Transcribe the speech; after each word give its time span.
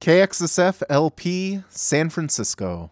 KXSF 0.00 0.82
LP 0.88 1.62
San 1.68 2.08
Francisco. 2.08 2.90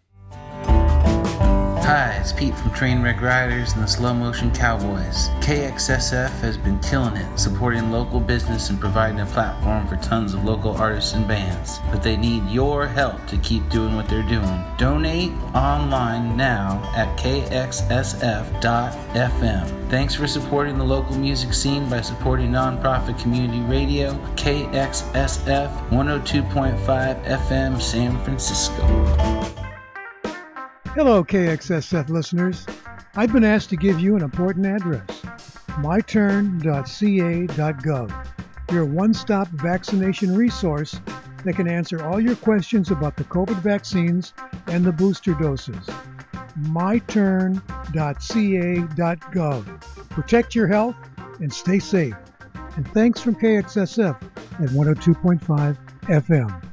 Hi, 1.88 2.18
it's 2.20 2.34
Pete 2.34 2.54
from 2.54 2.72
Trainwreck 2.72 3.22
Riders 3.22 3.72
and 3.72 3.82
the 3.82 3.86
Slow 3.86 4.12
Motion 4.12 4.50
Cowboys. 4.54 5.30
KXSF 5.40 6.28
has 6.40 6.58
been 6.58 6.78
killing 6.80 7.16
it, 7.16 7.38
supporting 7.38 7.90
local 7.90 8.20
business 8.20 8.68
and 8.68 8.78
providing 8.78 9.20
a 9.20 9.24
platform 9.24 9.88
for 9.88 9.96
tons 9.96 10.34
of 10.34 10.44
local 10.44 10.76
artists 10.76 11.14
and 11.14 11.26
bands. 11.26 11.80
But 11.90 12.02
they 12.02 12.18
need 12.18 12.46
your 12.50 12.86
help 12.86 13.26
to 13.28 13.38
keep 13.38 13.66
doing 13.70 13.96
what 13.96 14.06
they're 14.06 14.22
doing. 14.22 14.62
Donate 14.76 15.32
online 15.54 16.36
now 16.36 16.82
at 16.94 17.18
kxsf.fm. 17.18 17.88
Thanks 19.88 20.14
for 20.14 20.26
supporting 20.26 20.76
the 20.76 20.84
local 20.84 21.16
music 21.16 21.54
scene 21.54 21.88
by 21.88 22.02
supporting 22.02 22.50
nonprofit 22.50 23.18
community 23.18 23.60
radio, 23.60 24.12
KXSF 24.36 25.88
102.5 25.88 27.24
FM 27.24 27.80
San 27.80 28.22
Francisco. 28.24 29.57
Hello, 30.94 31.22
KXSF 31.22 32.08
listeners. 32.08 32.66
I've 33.14 33.32
been 33.32 33.44
asked 33.44 33.70
to 33.70 33.76
give 33.76 34.00
you 34.00 34.16
an 34.16 34.22
important 34.22 34.66
address 34.66 35.22
myturn.ca.gov, 35.78 36.62
your 38.72 38.84
one 38.84 39.14
stop 39.14 39.46
vaccination 39.48 40.34
resource 40.34 41.00
that 41.44 41.54
can 41.54 41.68
answer 41.68 42.02
all 42.04 42.18
your 42.20 42.34
questions 42.36 42.90
about 42.90 43.16
the 43.16 43.24
COVID 43.24 43.60
vaccines 43.62 44.32
and 44.66 44.84
the 44.84 44.90
booster 44.90 45.34
doses. 45.34 45.86
myturn.ca.gov. 46.58 47.60
Protect 50.10 50.54
your 50.54 50.66
health 50.66 50.96
and 51.40 51.52
stay 51.52 51.78
safe. 51.78 52.14
And 52.76 52.88
thanks 52.92 53.20
from 53.20 53.36
KXSF 53.36 54.20
at 54.22 54.68
102.5 54.70 55.76
FM. 56.02 56.67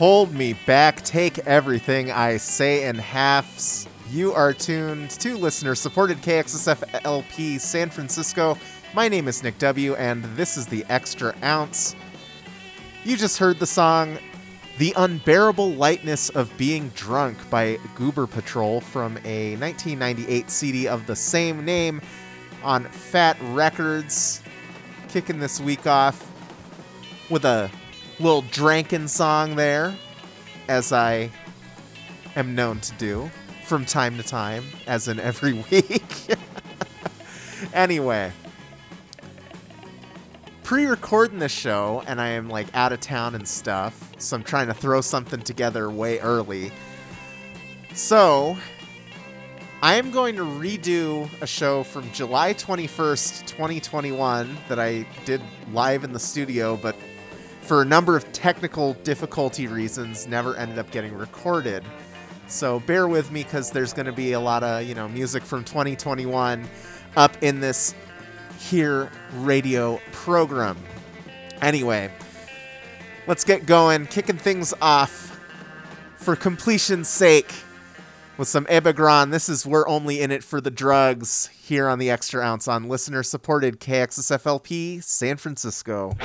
Hold 0.00 0.32
me 0.32 0.54
back, 0.54 1.02
take 1.02 1.40
everything 1.40 2.10
I 2.10 2.38
say 2.38 2.88
in 2.88 2.96
halves. 2.96 3.86
You 4.08 4.32
are 4.32 4.54
tuned 4.54 5.10
to 5.10 5.36
listener 5.36 5.74
supported 5.74 6.22
KXSF 6.22 7.04
LP 7.04 7.58
San 7.58 7.90
Francisco. 7.90 8.56
My 8.94 9.08
name 9.08 9.28
is 9.28 9.42
Nick 9.42 9.58
W., 9.58 9.94
and 9.96 10.24
this 10.36 10.56
is 10.56 10.66
the 10.66 10.86
Extra 10.88 11.34
Ounce. 11.42 11.94
You 13.04 13.18
just 13.18 13.36
heard 13.36 13.58
the 13.58 13.66
song 13.66 14.16
The 14.78 14.94
Unbearable 14.96 15.72
Lightness 15.72 16.30
of 16.30 16.50
Being 16.56 16.88
Drunk 16.94 17.36
by 17.50 17.76
Goober 17.94 18.26
Patrol 18.26 18.80
from 18.80 19.18
a 19.26 19.54
1998 19.56 20.50
CD 20.50 20.88
of 20.88 21.06
the 21.06 21.14
same 21.14 21.62
name 21.62 22.00
on 22.62 22.84
Fat 22.84 23.36
Records. 23.52 24.42
Kicking 25.10 25.40
this 25.40 25.60
week 25.60 25.86
off 25.86 26.26
with 27.28 27.44
a 27.44 27.70
little 28.20 28.42
drankin' 28.42 29.08
song 29.08 29.56
there, 29.56 29.96
as 30.68 30.92
I 30.92 31.30
am 32.36 32.54
known 32.54 32.80
to 32.80 32.92
do 32.94 33.30
from 33.64 33.86
time 33.86 34.18
to 34.18 34.22
time, 34.22 34.64
as 34.86 35.08
in 35.08 35.18
every 35.18 35.54
week. 35.70 36.26
anyway, 37.72 38.30
pre 40.62 40.84
recording 40.84 41.38
this 41.38 41.50
show, 41.50 42.02
and 42.06 42.20
I 42.20 42.28
am 42.28 42.50
like 42.50 42.66
out 42.74 42.92
of 42.92 43.00
town 43.00 43.34
and 43.34 43.48
stuff, 43.48 44.12
so 44.18 44.36
I'm 44.36 44.44
trying 44.44 44.66
to 44.66 44.74
throw 44.74 45.00
something 45.00 45.40
together 45.40 45.90
way 45.90 46.18
early. 46.20 46.72
So, 47.94 48.58
I 49.82 49.94
am 49.94 50.10
going 50.10 50.36
to 50.36 50.42
redo 50.42 51.30
a 51.40 51.46
show 51.46 51.84
from 51.84 52.10
July 52.12 52.52
21st, 52.52 53.46
2021, 53.46 54.58
that 54.68 54.78
I 54.78 55.06
did 55.24 55.40
live 55.72 56.04
in 56.04 56.12
the 56.12 56.20
studio, 56.20 56.76
but 56.76 56.94
for 57.70 57.82
a 57.82 57.84
number 57.84 58.16
of 58.16 58.32
technical 58.32 58.94
difficulty 59.04 59.68
reasons, 59.68 60.26
never 60.26 60.56
ended 60.56 60.76
up 60.76 60.90
getting 60.90 61.16
recorded. 61.16 61.84
So 62.48 62.80
bear 62.80 63.06
with 63.06 63.30
me 63.30 63.44
because 63.44 63.70
there's 63.70 63.92
going 63.92 64.06
to 64.06 64.12
be 64.12 64.32
a 64.32 64.40
lot 64.40 64.64
of, 64.64 64.82
you 64.82 64.96
know, 64.96 65.06
music 65.06 65.44
from 65.44 65.62
2021 65.62 66.68
up 67.16 67.40
in 67.44 67.60
this 67.60 67.94
here 68.58 69.08
radio 69.34 70.00
program. 70.10 70.76
Anyway, 71.62 72.10
let's 73.28 73.44
get 73.44 73.66
going, 73.66 74.06
kicking 74.06 74.36
things 74.36 74.74
off 74.82 75.40
for 76.16 76.34
completion's 76.34 77.06
sake 77.06 77.54
with 78.36 78.48
some 78.48 78.66
Ebba 78.68 78.94
Grön. 78.94 79.30
This 79.30 79.48
is 79.48 79.64
We're 79.64 79.86
Only 79.86 80.22
In 80.22 80.32
It 80.32 80.42
for 80.42 80.60
the 80.60 80.72
Drugs 80.72 81.46
here 81.62 81.88
on 81.88 82.00
the 82.00 82.10
Extra 82.10 82.42
Ounce 82.42 82.66
on 82.66 82.88
listener 82.88 83.22
supported 83.22 83.78
KXSFLP 83.78 85.04
San 85.04 85.36
Francisco. 85.36 86.16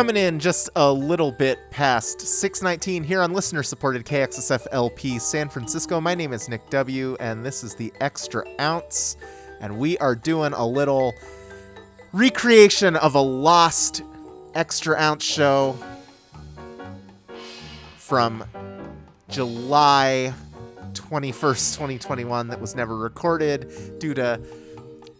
coming 0.00 0.16
in 0.16 0.40
just 0.40 0.70
a 0.76 0.90
little 0.90 1.30
bit 1.30 1.58
past 1.70 2.22
619 2.22 3.04
here 3.04 3.20
on 3.20 3.34
listener 3.34 3.62
supported 3.62 4.02
KXSF 4.06 4.66
LP 4.72 5.18
San 5.18 5.46
Francisco. 5.50 6.00
My 6.00 6.14
name 6.14 6.32
is 6.32 6.48
Nick 6.48 6.70
W, 6.70 7.18
and 7.20 7.44
this 7.44 7.62
is 7.62 7.74
the 7.74 7.92
Extra 8.00 8.42
Ounce, 8.58 9.18
and 9.60 9.78
we 9.78 9.98
are 9.98 10.14
doing 10.14 10.54
a 10.54 10.66
little 10.66 11.12
recreation 12.14 12.96
of 12.96 13.14
a 13.14 13.20
lost 13.20 14.02
Extra 14.54 14.96
Ounce 14.96 15.22
show 15.22 15.76
from 17.98 18.42
July 19.28 20.32
21st, 20.94 21.74
2021, 21.74 22.48
that 22.48 22.58
was 22.58 22.74
never 22.74 22.96
recorded 22.96 23.70
due 23.98 24.14
to 24.14 24.40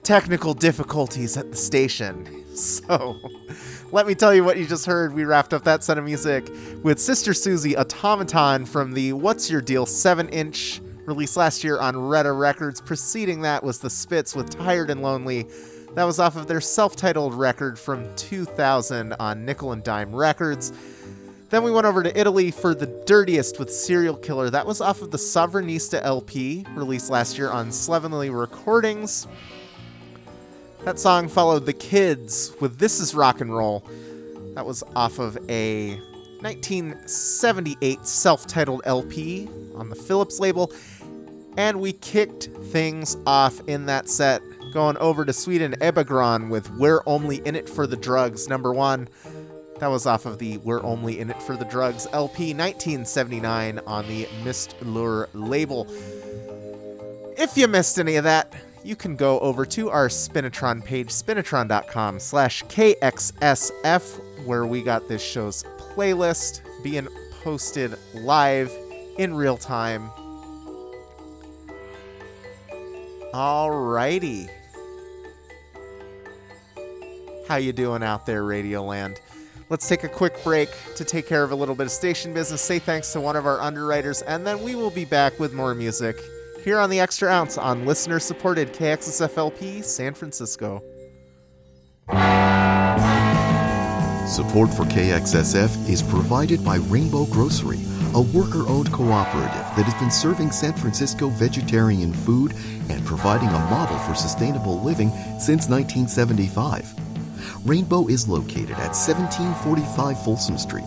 technical 0.04 0.54
difficulties 0.54 1.36
at 1.36 1.50
the 1.50 1.56
station. 1.58 2.36
So 2.52 3.16
let 3.92 4.06
me 4.06 4.14
tell 4.14 4.32
you 4.32 4.44
what 4.44 4.56
you 4.56 4.66
just 4.66 4.86
heard. 4.86 5.12
We 5.12 5.24
wrapped 5.24 5.52
up 5.52 5.64
that 5.64 5.82
set 5.82 5.98
of 5.98 6.04
music 6.04 6.48
with 6.84 7.00
Sister 7.00 7.34
Susie 7.34 7.76
Automaton 7.76 8.64
from 8.64 8.92
the 8.92 9.12
What's 9.12 9.50
Your 9.50 9.60
Deal 9.60 9.84
7 9.84 10.28
inch 10.28 10.80
released 11.06 11.36
last 11.36 11.64
year 11.64 11.78
on 11.78 11.96
Retta 11.96 12.30
Records. 12.32 12.80
Preceding 12.80 13.42
that 13.42 13.64
was 13.64 13.80
The 13.80 13.90
Spits 13.90 14.36
with 14.36 14.48
Tired 14.48 14.90
and 14.90 15.02
Lonely. 15.02 15.46
That 15.94 16.04
was 16.04 16.20
off 16.20 16.36
of 16.36 16.46
their 16.46 16.60
self 16.60 16.94
titled 16.94 17.34
record 17.34 17.78
from 17.78 18.06
2000 18.14 19.14
on 19.14 19.44
Nickel 19.44 19.72
and 19.72 19.82
Dime 19.82 20.14
Records. 20.14 20.72
Then 21.48 21.64
we 21.64 21.72
went 21.72 21.84
over 21.84 22.04
to 22.04 22.16
Italy 22.18 22.52
for 22.52 22.76
The 22.76 22.86
Dirtiest 23.06 23.58
with 23.58 23.72
Serial 23.72 24.14
Killer. 24.14 24.50
That 24.50 24.66
was 24.66 24.80
off 24.80 25.02
of 25.02 25.10
the 25.10 25.18
Sovranista 25.18 26.00
LP, 26.04 26.64
released 26.76 27.10
last 27.10 27.36
year 27.36 27.50
on 27.50 27.72
Slovenly 27.72 28.30
Recordings. 28.30 29.26
That 30.84 30.98
song 30.98 31.28
followed 31.28 31.66
The 31.66 31.74
Kids 31.74 32.54
with 32.58 32.78
This 32.78 33.00
Is 33.00 33.14
Rock 33.14 33.42
and 33.42 33.54
Roll. 33.54 33.84
That 34.54 34.64
was 34.64 34.82
off 34.96 35.18
of 35.18 35.36
a 35.50 35.90
1978 36.40 38.06
self 38.06 38.46
titled 38.46 38.80
LP 38.86 39.46
on 39.74 39.90
the 39.90 39.94
Philips 39.94 40.40
label. 40.40 40.72
And 41.58 41.80
we 41.80 41.92
kicked 41.92 42.44
things 42.72 43.18
off 43.26 43.60
in 43.68 43.84
that 43.86 44.08
set, 44.08 44.40
going 44.72 44.96
over 44.96 45.26
to 45.26 45.34
Sweden 45.34 45.74
Ebba 45.82 46.02
Grön 46.06 46.48
with 46.48 46.70
We're 46.70 47.02
Only 47.04 47.46
In 47.46 47.56
It 47.56 47.68
For 47.68 47.86
The 47.86 47.98
Drugs, 47.98 48.48
number 48.48 48.72
one. 48.72 49.06
That 49.80 49.88
was 49.88 50.06
off 50.06 50.24
of 50.24 50.38
the 50.38 50.56
We're 50.58 50.82
Only 50.82 51.20
In 51.20 51.28
It 51.28 51.42
For 51.42 51.56
The 51.56 51.66
Drugs 51.66 52.06
LP 52.14 52.54
1979 52.54 53.80
on 53.86 54.08
the 54.08 54.24
Mistlur 54.44 55.28
label. 55.34 55.86
If 57.36 57.58
you 57.58 57.68
missed 57.68 57.98
any 57.98 58.16
of 58.16 58.24
that, 58.24 58.54
you 58.82 58.96
can 58.96 59.16
go 59.16 59.38
over 59.40 59.66
to 59.66 59.90
our 59.90 60.08
Spinitron 60.08 60.84
page, 60.84 61.08
spinitron.com 61.08 62.18
slash 62.18 62.62
KXSF, 62.64 64.44
where 64.44 64.66
we 64.66 64.82
got 64.82 65.08
this 65.08 65.22
show's 65.22 65.64
playlist 65.78 66.62
being 66.82 67.08
posted 67.42 67.96
live 68.14 68.72
in 69.18 69.34
real 69.34 69.56
time. 69.56 70.10
Alrighty. 73.34 74.48
How 77.46 77.56
you 77.56 77.72
doing 77.72 78.02
out 78.02 78.26
there, 78.26 78.42
Radioland? 78.42 79.18
Let's 79.68 79.88
take 79.88 80.04
a 80.04 80.08
quick 80.08 80.42
break 80.42 80.68
to 80.96 81.04
take 81.04 81.26
care 81.28 81.44
of 81.44 81.52
a 81.52 81.54
little 81.54 81.74
bit 81.74 81.86
of 81.86 81.92
station 81.92 82.32
business, 82.34 82.60
say 82.60 82.78
thanks 82.80 83.12
to 83.12 83.20
one 83.20 83.36
of 83.36 83.46
our 83.46 83.60
underwriters, 83.60 84.22
and 84.22 84.44
then 84.44 84.62
we 84.62 84.74
will 84.74 84.90
be 84.90 85.04
back 85.04 85.38
with 85.38 85.52
more 85.52 85.74
music 85.74 86.16
here 86.64 86.78
on 86.78 86.90
the 86.90 87.00
Extra 87.00 87.30
Ounce 87.30 87.58
on 87.58 87.86
listener 87.86 88.18
supported 88.18 88.72
KXSFLP 88.72 89.84
San 89.84 90.14
Francisco. 90.14 90.82
Support 94.26 94.70
for 94.70 94.84
KXSF 94.84 95.88
is 95.88 96.02
provided 96.02 96.64
by 96.64 96.76
Rainbow 96.76 97.26
Grocery, 97.26 97.80
a 98.14 98.20
worker 98.20 98.68
owned 98.68 98.92
cooperative 98.92 99.66
that 99.76 99.84
has 99.84 99.94
been 99.94 100.10
serving 100.10 100.52
San 100.52 100.72
Francisco 100.72 101.28
vegetarian 101.28 102.12
food 102.12 102.54
and 102.88 103.04
providing 103.04 103.48
a 103.48 103.52
model 103.52 103.98
for 103.98 104.14
sustainable 104.14 104.80
living 104.82 105.10
since 105.40 105.68
1975. 105.68 106.94
Rainbow 107.66 108.06
is 108.06 108.28
located 108.28 108.70
at 108.70 108.94
1745 108.94 110.24
Folsom 110.24 110.58
Street. 110.58 110.84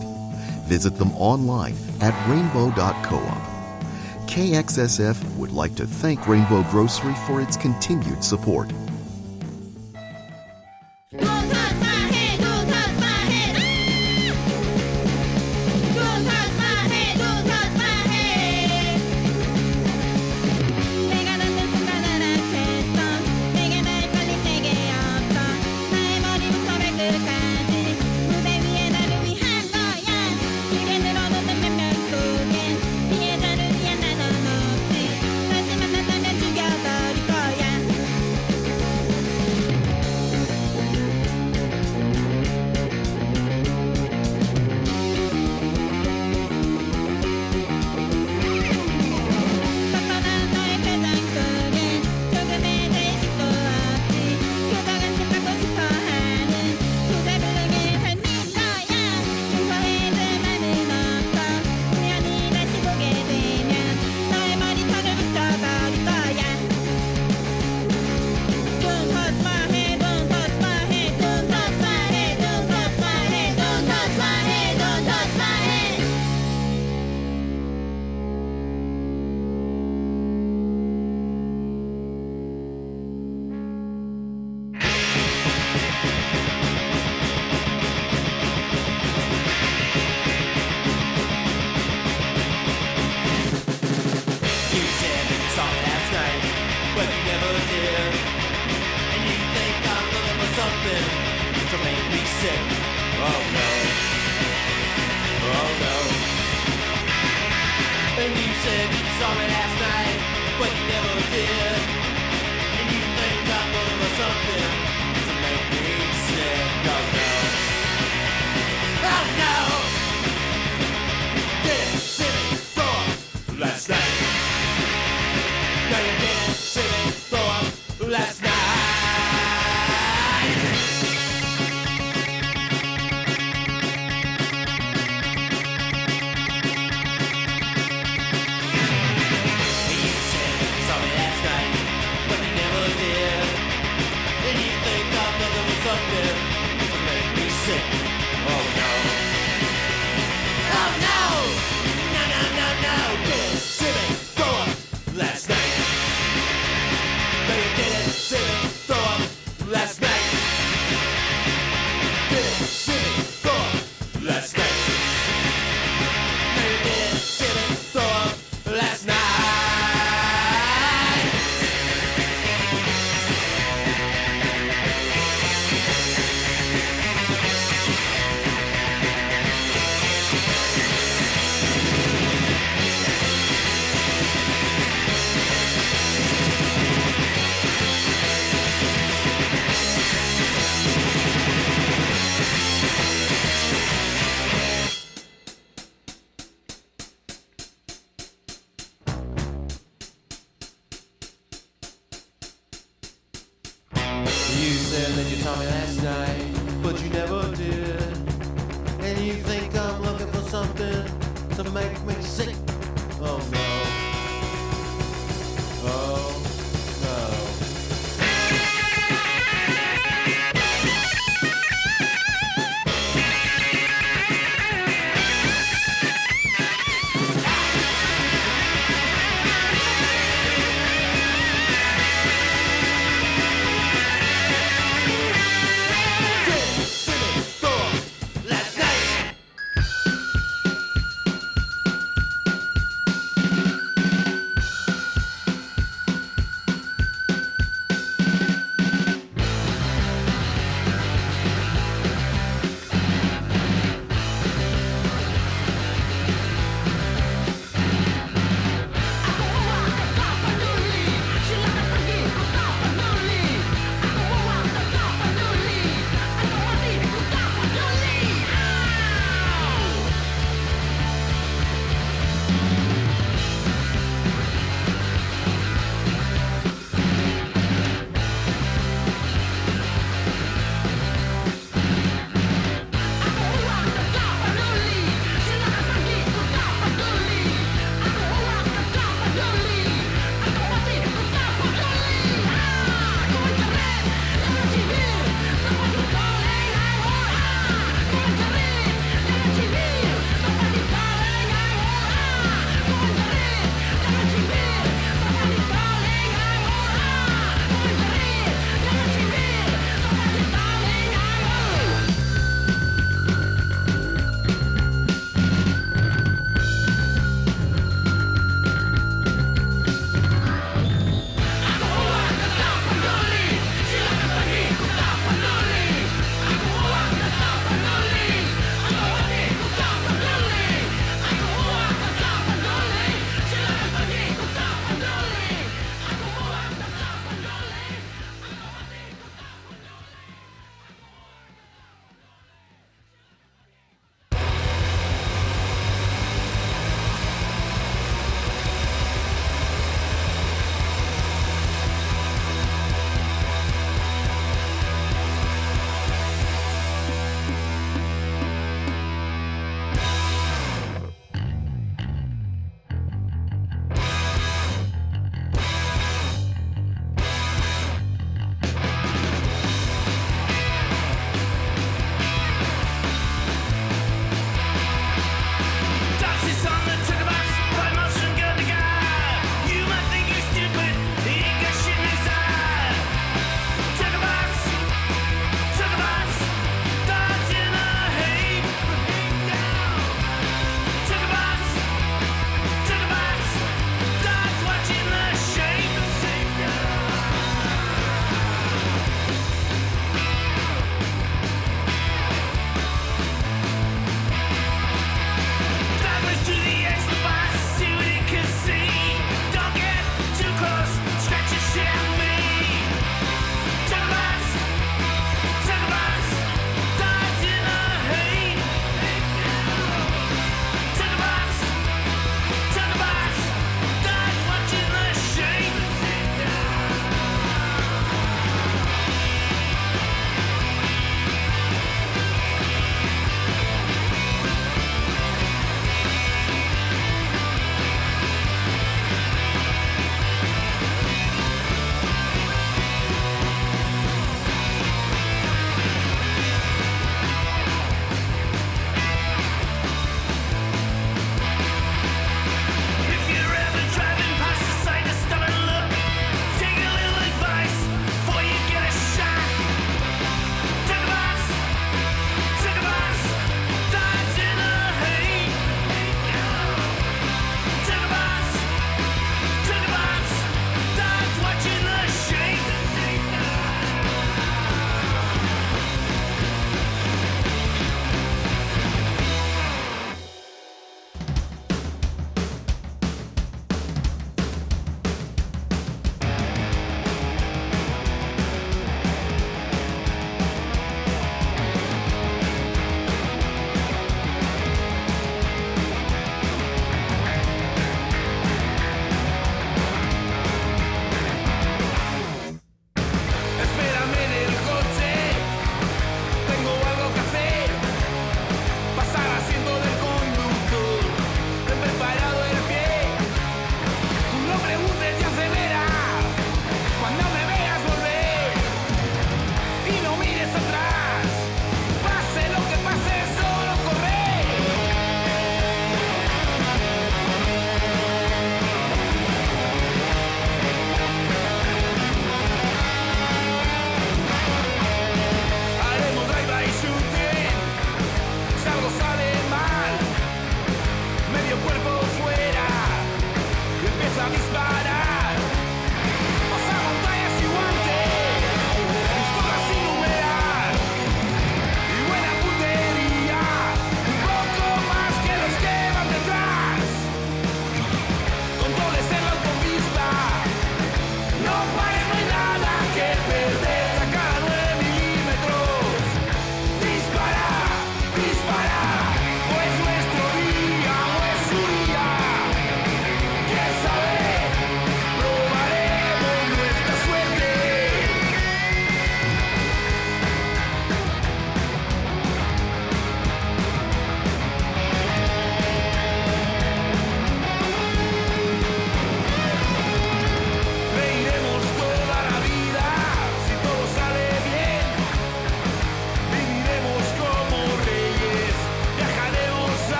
Visit 0.66 0.96
them 0.96 1.12
online 1.12 1.74
at 2.00 2.14
rainbow.coop. 2.28 3.53
KXSF 4.34 5.36
would 5.36 5.52
like 5.52 5.76
to 5.76 5.86
thank 5.86 6.26
Rainbow 6.26 6.64
Grocery 6.64 7.14
for 7.24 7.40
its 7.40 7.56
continued 7.56 8.24
support. 8.24 8.68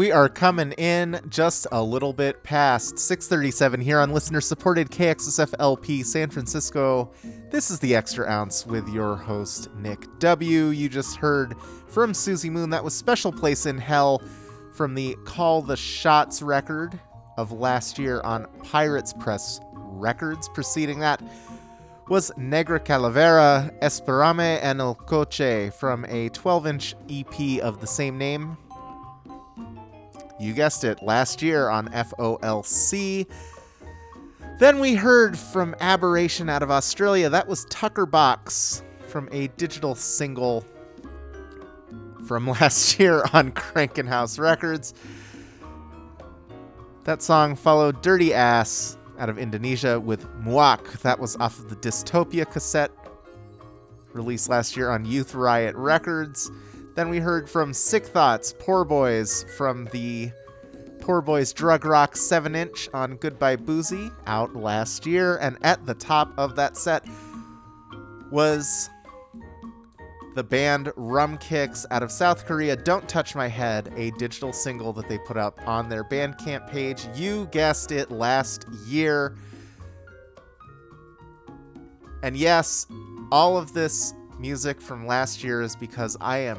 We 0.00 0.12
are 0.12 0.30
coming 0.30 0.72
in 0.78 1.20
just 1.28 1.66
a 1.72 1.82
little 1.82 2.14
bit 2.14 2.42
past 2.42 2.98
637 2.98 3.82
here 3.82 3.98
on 3.98 4.14
listener 4.14 4.40
supported 4.40 4.88
KXSF 4.88 5.52
LP 5.58 6.02
San 6.04 6.30
Francisco. 6.30 7.12
This 7.50 7.70
is 7.70 7.80
the 7.80 7.94
Extra 7.94 8.26
Ounce 8.26 8.64
with 8.64 8.88
your 8.88 9.14
host, 9.14 9.68
Nick 9.74 10.06
W. 10.18 10.68
You 10.68 10.88
just 10.88 11.16
heard 11.16 11.54
from 11.86 12.12
Suzi 12.12 12.50
Moon. 12.50 12.70
That 12.70 12.82
was 12.82 12.94
Special 12.94 13.30
Place 13.30 13.66
in 13.66 13.76
Hell 13.76 14.22
from 14.72 14.94
the 14.94 15.18
Call 15.26 15.60
the 15.60 15.76
Shots 15.76 16.40
record 16.40 16.98
of 17.36 17.52
last 17.52 17.98
year 17.98 18.22
on 18.22 18.46
Pirates 18.62 19.12
Press 19.12 19.60
Records. 19.74 20.48
Preceding 20.48 21.00
that 21.00 21.20
was 22.08 22.32
Negra 22.38 22.80
Calavera, 22.80 23.70
Esperame 23.82 24.62
en 24.62 24.80
El 24.80 24.94
Coche 24.94 25.70
from 25.70 26.06
a 26.06 26.30
12 26.30 26.66
inch 26.66 26.94
EP 27.10 27.60
of 27.60 27.82
the 27.82 27.86
same 27.86 28.16
name. 28.16 28.56
You 30.40 30.54
guessed 30.54 30.84
it, 30.84 31.02
last 31.02 31.42
year 31.42 31.68
on 31.68 31.88
FOLC. 31.88 33.26
Then 34.58 34.78
we 34.78 34.94
heard 34.94 35.38
from 35.38 35.76
Aberration 35.80 36.48
out 36.48 36.62
of 36.62 36.70
Australia. 36.70 37.28
That 37.28 37.46
was 37.46 37.66
Tucker 37.66 38.06
Box 38.06 38.82
from 39.06 39.28
a 39.32 39.48
digital 39.58 39.94
single 39.94 40.64
from 42.26 42.46
last 42.60 42.98
year 42.98 43.22
on 43.34 43.52
Crankin' 43.52 44.06
House 44.06 44.38
Records. 44.38 44.94
That 47.04 47.20
song 47.20 47.54
followed 47.54 48.00
Dirty 48.02 48.32
Ass 48.32 48.96
out 49.18 49.28
of 49.28 49.38
Indonesia 49.38 50.00
with 50.00 50.26
Muak. 50.42 51.02
That 51.02 51.18
was 51.18 51.36
off 51.36 51.58
of 51.58 51.68
the 51.68 51.76
Dystopia 51.76 52.50
cassette 52.50 52.92
released 54.14 54.48
last 54.48 54.74
year 54.74 54.88
on 54.90 55.04
Youth 55.04 55.34
Riot 55.34 55.76
Records. 55.76 56.50
Then 56.94 57.08
we 57.08 57.18
heard 57.18 57.48
from 57.48 57.72
Sick 57.72 58.04
Thoughts, 58.06 58.52
Poor 58.58 58.84
Boys 58.84 59.44
from 59.56 59.86
the 59.86 60.32
Poor 61.00 61.20
Boys 61.20 61.52
Drug 61.52 61.84
Rock 61.84 62.16
7 62.16 62.54
inch 62.54 62.88
on 62.92 63.16
Goodbye 63.16 63.56
Boozy 63.56 64.10
out 64.26 64.54
last 64.54 65.06
year. 65.06 65.36
And 65.38 65.56
at 65.62 65.86
the 65.86 65.94
top 65.94 66.32
of 66.36 66.56
that 66.56 66.76
set 66.76 67.04
was 68.30 68.90
the 70.34 70.44
band 70.44 70.92
Rum 70.96 71.38
Kicks 71.38 71.86
out 71.90 72.02
of 72.02 72.12
South 72.12 72.44
Korea, 72.44 72.76
Don't 72.76 73.08
Touch 73.08 73.34
My 73.34 73.48
Head, 73.48 73.92
a 73.96 74.10
digital 74.12 74.52
single 74.52 74.92
that 74.92 75.08
they 75.08 75.18
put 75.18 75.36
up 75.36 75.60
on 75.66 75.88
their 75.88 76.04
Bandcamp 76.04 76.70
page. 76.70 77.06
You 77.14 77.48
guessed 77.50 77.92
it 77.92 78.10
last 78.10 78.66
year. 78.86 79.36
And 82.22 82.36
yes, 82.36 82.86
all 83.32 83.56
of 83.56 83.72
this 83.72 84.12
music 84.38 84.80
from 84.80 85.06
last 85.06 85.42
year 85.42 85.62
is 85.62 85.76
because 85.76 86.16
I 86.20 86.38
am 86.38 86.58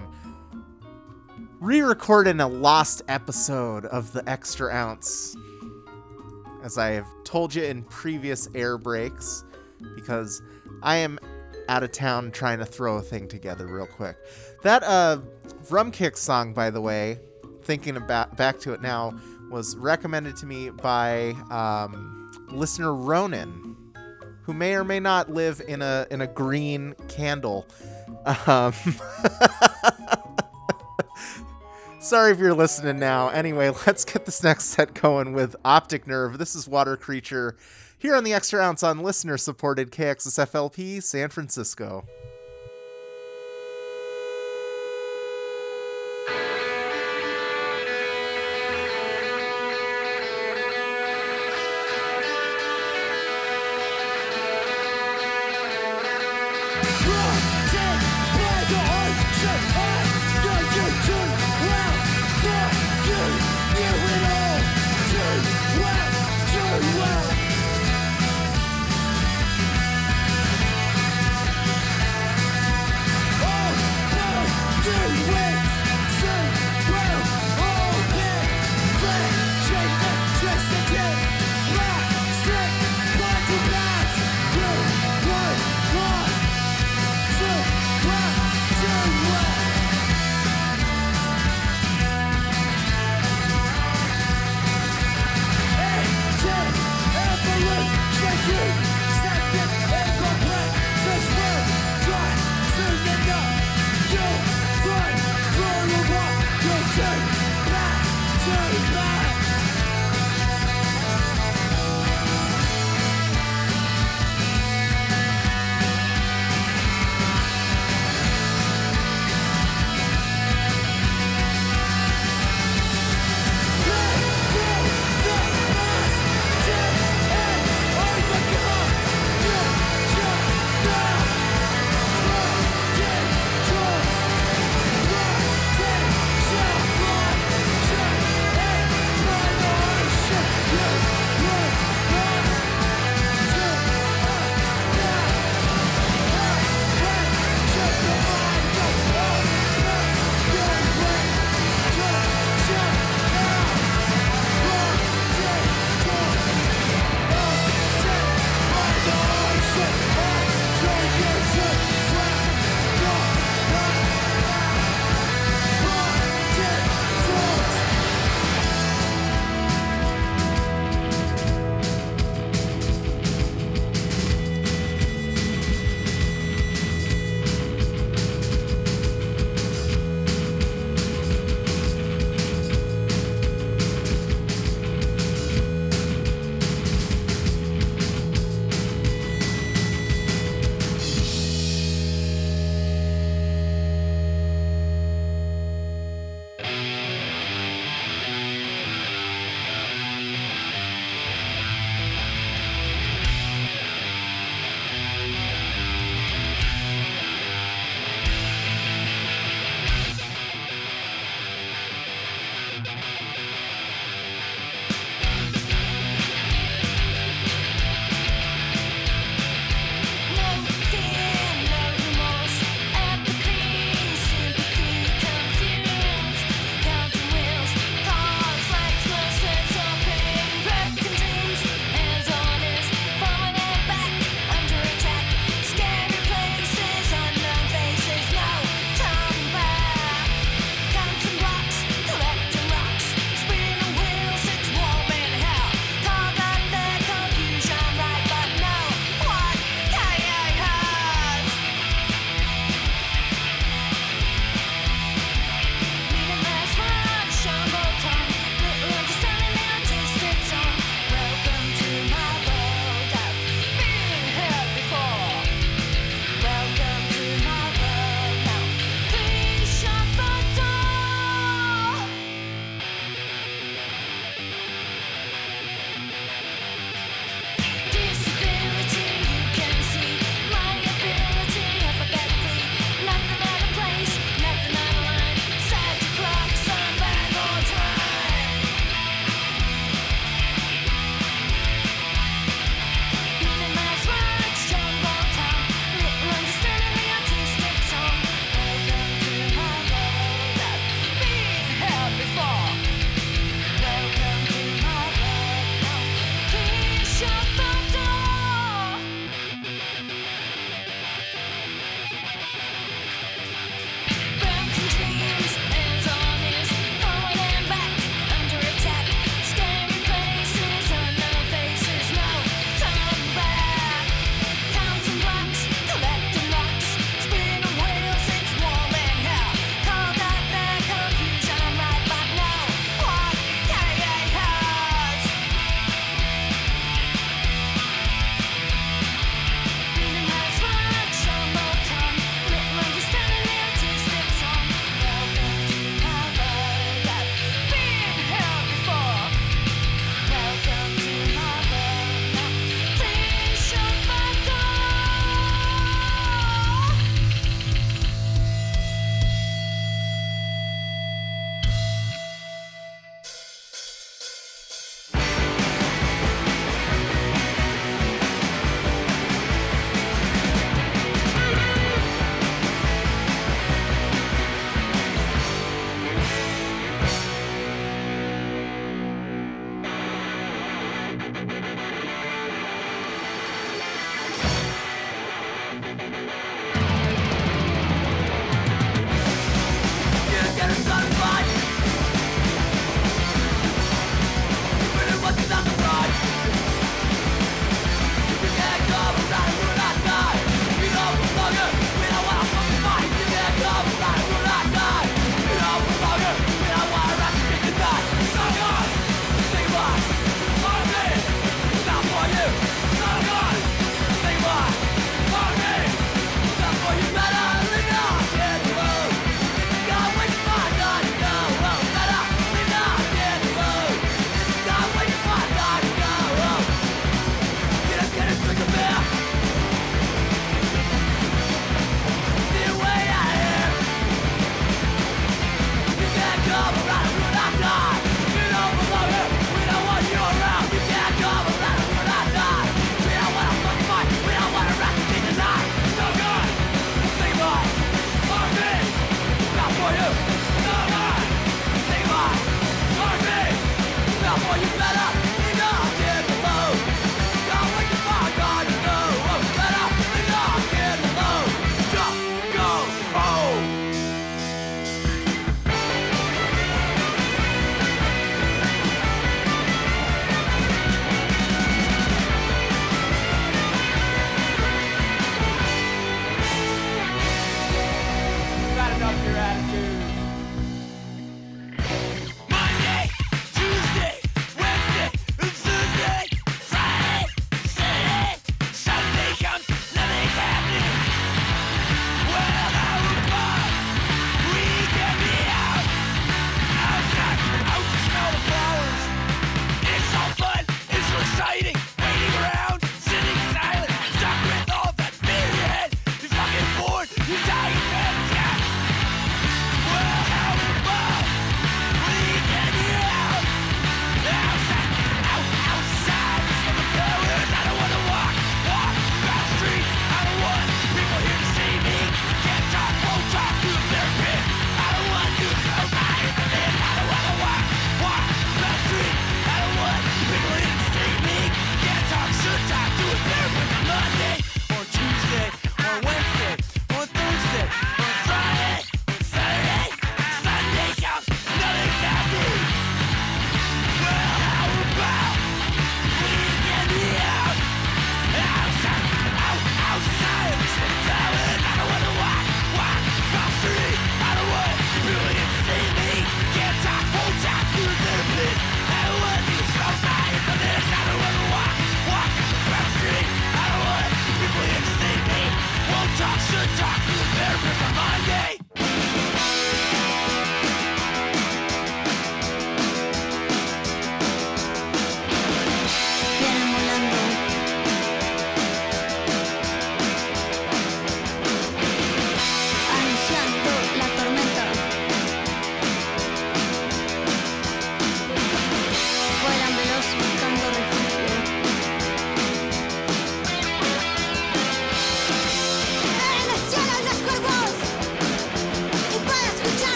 re 1.62 1.80
recording 1.82 2.40
a 2.40 2.48
lost 2.48 3.04
episode 3.08 3.86
of 3.86 4.12
the 4.14 4.28
Extra 4.28 4.74
Ounce. 4.74 5.38
As 6.64 6.80
I 6.80 6.90
have 6.90 7.06
told 7.24 7.54
you 7.54 7.64
in 7.64 7.84
previous 7.84 8.50
air 8.56 8.80
breaks, 8.80 9.44
because 9.94 10.42
I 10.82 10.96
am 10.98 11.20
out 11.70 11.84
of 11.84 11.92
town 11.92 12.32
trying 12.32 12.58
to 12.58 12.66
throw 12.66 12.98
a 12.98 13.02
thing 13.02 13.28
together 13.28 13.68
real 13.68 13.86
quick. 13.86 14.18
That 14.64 14.82
uh, 14.82 15.20
Rum 15.70 15.92
Kick 15.92 16.18
song, 16.18 16.52
by 16.52 16.72
the 16.72 16.82
way, 16.82 17.20
thinking 17.62 17.96
about 17.96 18.36
back 18.36 18.60
to 18.62 18.74
it 18.74 18.82
now, 18.82 19.14
was 19.52 19.78
recommended 19.78 20.36
to 20.38 20.48
me 20.48 20.72
by 20.72 21.36
um, 21.52 22.32
listener 22.50 22.96
Ronan, 22.96 23.78
who 24.42 24.54
may 24.54 24.74
or 24.74 24.84
may 24.84 25.00
not 25.00 25.30
live 25.30 25.62
in 25.68 25.84
a 25.84 26.08
in 26.10 26.22
a 26.22 26.28
green 26.28 26.96
candle. 27.08 27.68
Um, 28.48 28.74
sorry 32.02 32.32
if 32.32 32.40
you're 32.40 32.54
listening 32.54 33.00
now. 33.00 33.30
Anyway, 33.30 33.72
let's 33.88 34.04
get 34.04 34.26
this 34.26 34.44
next 34.44 34.66
set 34.66 34.94
going 34.94 35.34
with 35.34 35.56
Optic 35.64 36.08
Nerve. 36.08 36.38
This 36.38 36.56
is 36.56 36.68
Water 36.68 36.98
Creature 36.98 37.56
here 37.98 38.16
on 38.16 38.24
the 38.24 38.34
Extra 38.34 38.62
Ounce 38.62 38.84
on 38.84 39.00
listener 39.00 39.38
supported 39.38 39.92
KXSFLP 39.92 41.02
San 41.04 41.30
Francisco. 41.30 42.06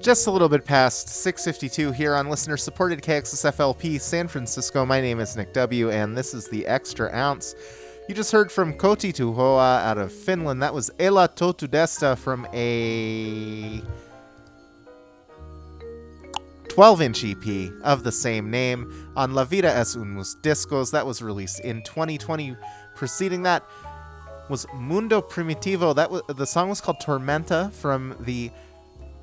Just 0.00 0.26
a 0.26 0.30
little 0.30 0.48
bit 0.48 0.64
past 0.64 1.08
6:52 1.08 1.92
here 1.94 2.14
on 2.14 2.30
listener-supported 2.30 3.02
KXSFLP 3.02 4.00
San 4.00 4.28
Francisco. 4.28 4.86
My 4.86 4.98
name 4.98 5.20
is 5.20 5.36
Nick 5.36 5.52
W, 5.52 5.90
and 5.90 6.16
this 6.16 6.32
is 6.32 6.48
the 6.48 6.66
Extra 6.66 7.14
Ounce. 7.14 7.54
You 8.08 8.14
just 8.14 8.32
heard 8.32 8.50
from 8.50 8.72
Kohti 8.72 9.12
Tuhoa 9.12 9.82
out 9.84 9.98
of 9.98 10.10
Finland. 10.10 10.62
That 10.62 10.72
was 10.72 10.90
Ela 10.98 11.28
Totudesta 11.28 12.16
from 12.16 12.46
a 12.54 13.82
12-inch 16.68 17.22
EP 17.22 17.70
of 17.84 18.02
the 18.02 18.12
same 18.12 18.50
name 18.50 19.12
on 19.16 19.34
La 19.34 19.44
Vida 19.44 19.68
es 19.68 19.96
un 19.96 20.14
Mus 20.14 20.34
Discos. 20.42 20.90
That 20.92 21.06
was 21.06 21.20
released 21.20 21.60
in 21.60 21.82
2020. 21.82 22.56
Preceding 22.94 23.42
that 23.42 23.64
was 24.48 24.66
Mundo 24.74 25.20
Primitivo. 25.20 25.94
That 25.94 26.10
was 26.10 26.22
the 26.26 26.46
song 26.46 26.70
was 26.70 26.80
called 26.80 27.00
Tormenta 27.00 27.70
from 27.70 28.16
the 28.20 28.50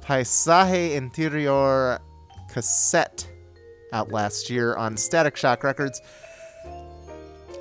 Paisaje 0.08 0.96
Interior 0.96 2.00
cassette 2.48 3.30
out 3.92 4.10
last 4.10 4.50
year 4.50 4.74
on 4.78 4.96
Static 4.96 5.36
Shock 5.36 5.66
Records. 5.66 6.02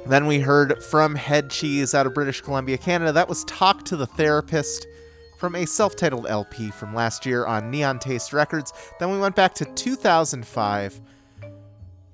Then 0.06 0.28
we 0.28 0.38
heard 0.38 0.80
from 0.84 1.16
Head 1.16 1.50
Cheese 1.50 1.92
out 1.92 2.06
of 2.06 2.14
British 2.14 2.40
Columbia, 2.40 2.78
Canada. 2.78 3.10
That 3.10 3.28
was 3.28 3.42
Talk 3.46 3.84
to 3.86 3.96
the 3.96 4.06
Therapist 4.06 4.86
from 5.38 5.56
a 5.56 5.66
self 5.66 5.96
titled 5.96 6.28
LP 6.28 6.70
from 6.70 6.94
last 6.94 7.26
year 7.26 7.44
on 7.46 7.68
Neon 7.68 7.98
Taste 7.98 8.32
Records. 8.32 8.72
Then 9.00 9.10
we 9.10 9.18
went 9.18 9.34
back 9.34 9.52
to 9.54 9.64
2005 9.64 11.00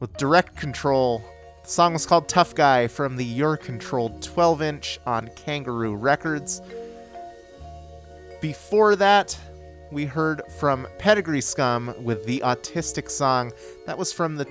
with 0.01 0.16
Direct 0.16 0.57
Control. 0.57 1.22
The 1.62 1.68
song 1.68 1.93
was 1.93 2.07
called 2.07 2.26
Tough 2.30 2.55
Guy 2.55 2.87
from 2.87 3.16
the 3.16 3.24
Your 3.24 3.59
Controlled 3.59 4.22
12 4.22 4.62
inch 4.62 4.99
on 5.05 5.28
Kangaroo 5.37 5.95
Records. 5.95 6.62
Before 8.41 8.97
that, 8.97 9.39
we 9.93 10.07
heard 10.07 10.40
from 10.59 10.88
Pedigree 10.99 11.43
Scum 11.43 11.95
with 12.03 12.24
the 12.24 12.40
Autistic 12.40 13.11
song. 13.11 13.53
That 13.86 13.99
was 13.99 14.11
from 14.12 14.36
the 14.36 14.47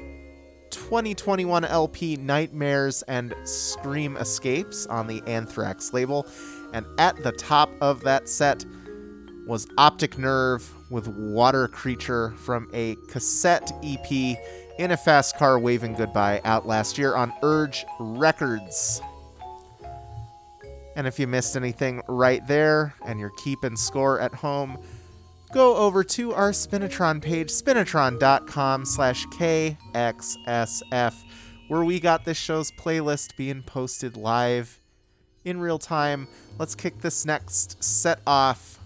2021 0.70 1.66
LP 1.66 2.16
Nightmares 2.18 3.02
and 3.04 3.34
Scream 3.44 4.18
Escapes 4.18 4.86
on 4.86 5.08
the 5.08 5.24
Anthrax 5.26 5.94
label. 5.94 6.28
And 6.74 6.86
at 7.00 7.22
the 7.24 7.32
top 7.32 7.72
of 7.82 8.02
that 8.02 8.30
set 8.30 8.64
was 9.48 9.68
Optic 9.80 10.20
Nerve 10.20 10.72
with 10.92 11.08
Water 11.08 11.68
Creature 11.68 12.36
from 12.38 12.70
a 12.74 12.96
cassette 13.10 13.72
EP 13.84 14.38
in 14.78 14.92
a 14.92 14.98
fast 14.98 15.38
car 15.38 15.60
waving 15.60 15.96
goodbye 15.96 16.40
out 16.46 16.68
last 16.68 17.00
year 17.00 17.16
on 17.16 17.34
Urge 17.42 17.84
Records. 18.00 19.02
And 20.96 21.08
if 21.08 21.18
you 21.18 21.26
missed 21.26 21.56
anything 21.56 22.02
right 22.08 22.46
there 22.48 22.94
and 23.06 23.20
you're 23.20 23.32
keeping 23.44 23.76
score 23.76 24.20
at 24.20 24.36
home, 24.36 24.78
go 25.52 25.76
over 25.76 26.04
to 26.04 26.34
our 26.34 26.52
Spinitron 26.52 27.22
page, 27.22 27.50
spinitron.com 27.50 28.86
slash 28.86 29.26
KXSF, 29.28 31.14
where 31.68 31.84
we 31.84 32.00
got 32.00 32.26
this 32.26 32.38
show's 32.38 32.72
playlist 32.72 33.36
being 33.38 33.62
posted 33.64 34.18
live 34.18 34.80
in 35.46 35.60
real 35.60 35.80
time. 35.80 36.28
Let's 36.60 36.76
kick 36.76 37.00
this 37.00 37.26
next 37.26 37.84
set 37.84 38.20
off 38.28 38.80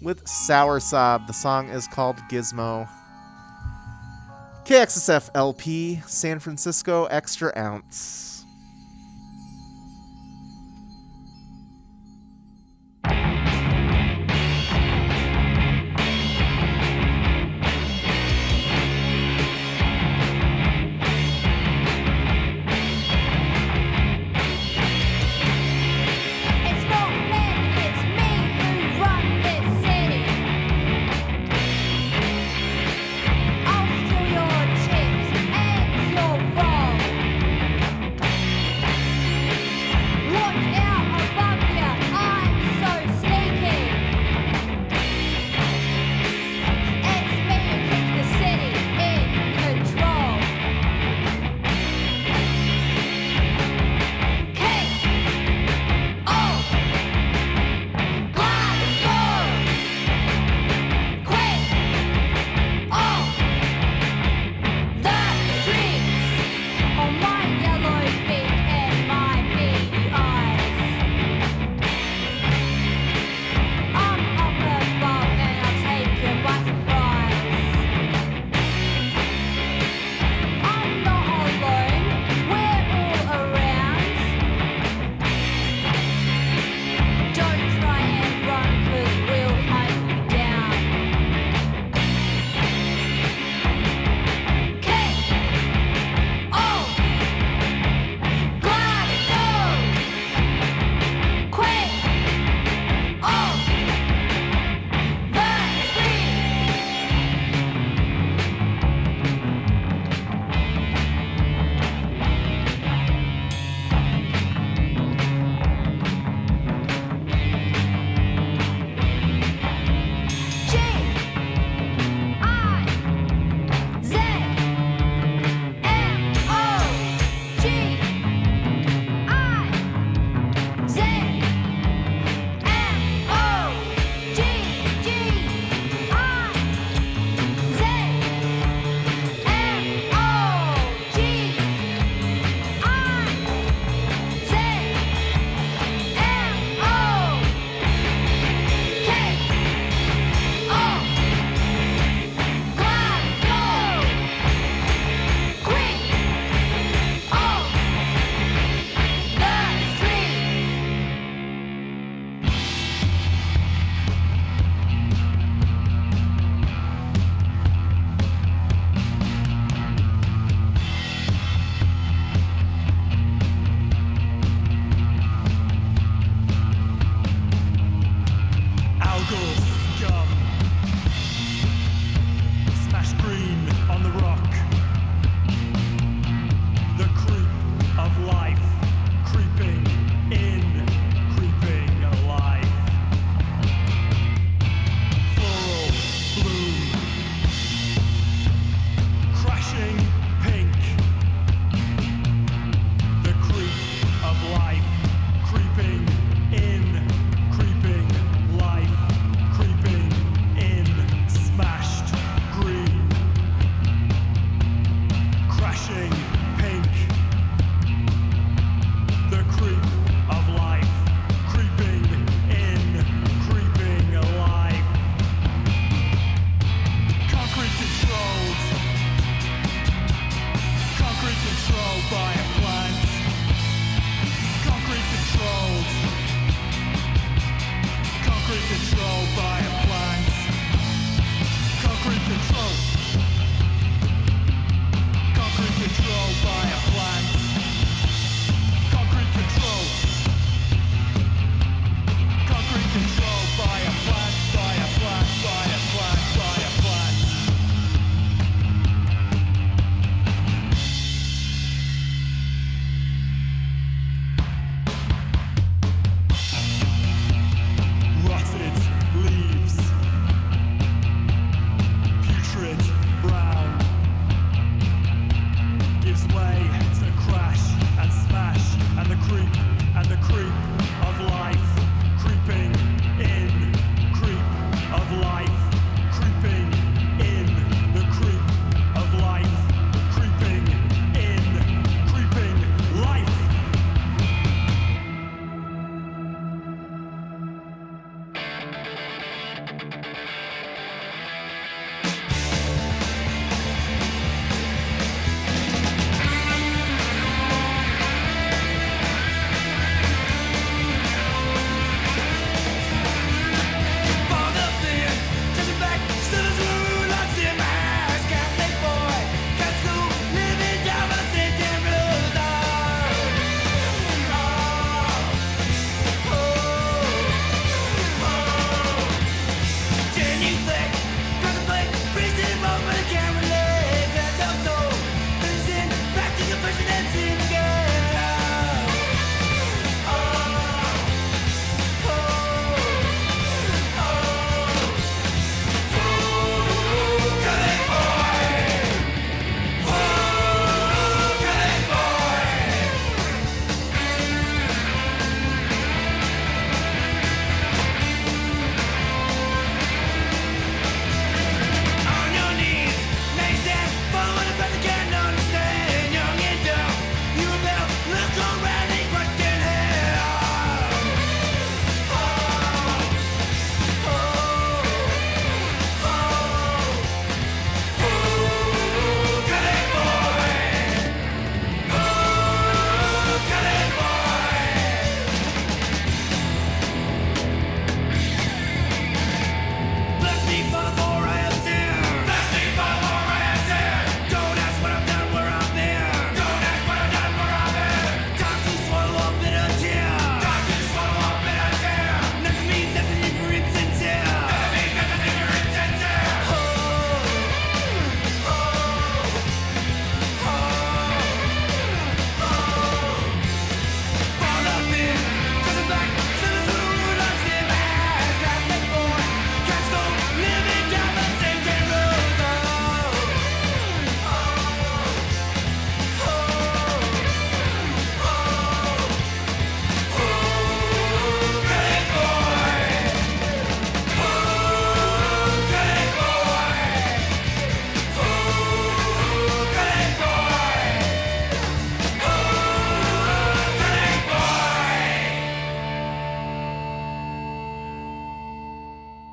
with 0.00 0.26
Sour 0.26 0.80
Sob. 0.80 1.26
The 1.26 1.32
song 1.32 1.68
is 1.68 1.86
called 1.88 2.16
Gizmo. 2.30 2.88
KXSF 4.64 5.30
LP, 5.34 6.00
San 6.06 6.38
Francisco 6.38 7.06
Extra 7.06 7.52
Ounce. 7.56 8.31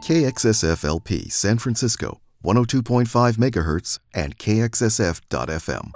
KXSFLP 0.09 1.31
San 1.31 1.59
Francisco, 1.59 2.19
102.5 2.43 3.37
MHz, 3.37 3.99
and 4.11 4.39
KXSF.FM. 4.39 5.91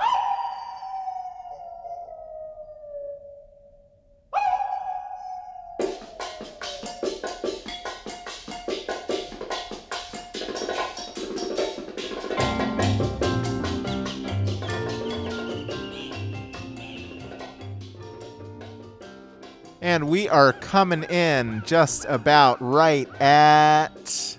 coming 20.74 21.04
in 21.04 21.62
just 21.68 22.04
about 22.10 22.60
right 22.60 23.08
at 23.22 24.36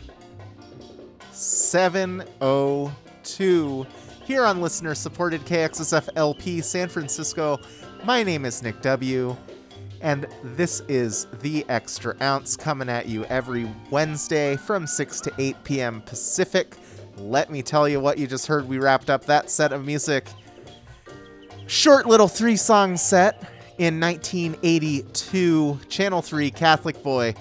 702 1.30 3.86
here 4.24 4.44
on 4.44 4.60
listener 4.60 4.96
supported 4.96 5.40
KXSF 5.42 6.08
LP 6.16 6.60
San 6.60 6.88
Francisco. 6.88 7.60
My 8.02 8.24
name 8.24 8.44
is 8.44 8.64
Nick 8.64 8.82
W. 8.82 9.36
And 10.00 10.26
this 10.42 10.80
is 10.88 11.28
The 11.40 11.64
Extra 11.68 12.16
Ounce 12.20 12.56
coming 12.56 12.88
at 12.88 13.06
you 13.06 13.24
every 13.26 13.72
Wednesday 13.92 14.56
from 14.56 14.88
6 14.88 15.20
to 15.20 15.32
8 15.38 15.62
p.m. 15.62 16.00
Pacific. 16.00 16.74
Let 17.16 17.48
me 17.48 17.62
tell 17.62 17.88
you 17.88 18.00
what 18.00 18.18
you 18.18 18.26
just 18.26 18.48
heard. 18.48 18.68
We 18.68 18.78
wrapped 18.78 19.08
up 19.08 19.24
that 19.26 19.50
set 19.50 19.72
of 19.72 19.86
music. 19.86 20.26
Short 21.68 22.06
little 22.06 22.26
three 22.26 22.56
song 22.56 22.96
set 22.96 23.53
in 23.78 23.98
1982. 24.00 25.80
Channel 25.88 26.22
3 26.22 26.50
Catholic 26.50 27.02
Boy 27.02 27.34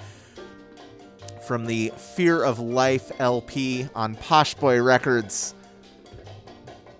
from 1.48 1.66
the 1.66 1.92
Fear 2.16 2.44
of 2.44 2.60
Life 2.60 3.12
LP 3.20 3.88
on 3.96 4.16
Posh 4.16 4.54
Boy 4.56 4.82
Records. 4.82 5.54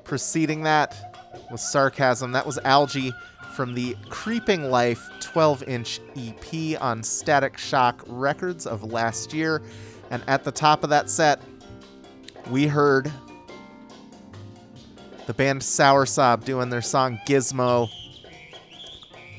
Preceding 0.04 0.64
that 0.64 1.14
was 1.50 1.62
Sarcasm. 1.62 2.32
That 2.32 2.46
was 2.46 2.60
Algae 2.60 3.14
from 3.54 3.74
the 3.74 3.96
Creeping 4.10 4.70
Life 4.70 5.10
12 5.20 5.64
inch 5.64 6.00
EP 6.18 6.82
on 6.82 7.04
Static 7.04 7.58
Shock 7.58 8.04
Records 8.08 8.68
of 8.68 8.84
last 8.92 9.34
year. 9.34 9.62
And 10.12 10.24
at 10.28 10.44
the 10.44 10.52
top 10.52 10.84
of 10.84 10.90
that 10.90 11.10
set, 11.10 11.42
we 12.50 12.68
heard 12.68 13.12
the 15.26 15.34
band 15.34 15.62
Soursob 15.62 16.44
doing 16.44 16.70
their 16.70 16.82
song 16.82 17.20
Gizmo. 17.26 17.90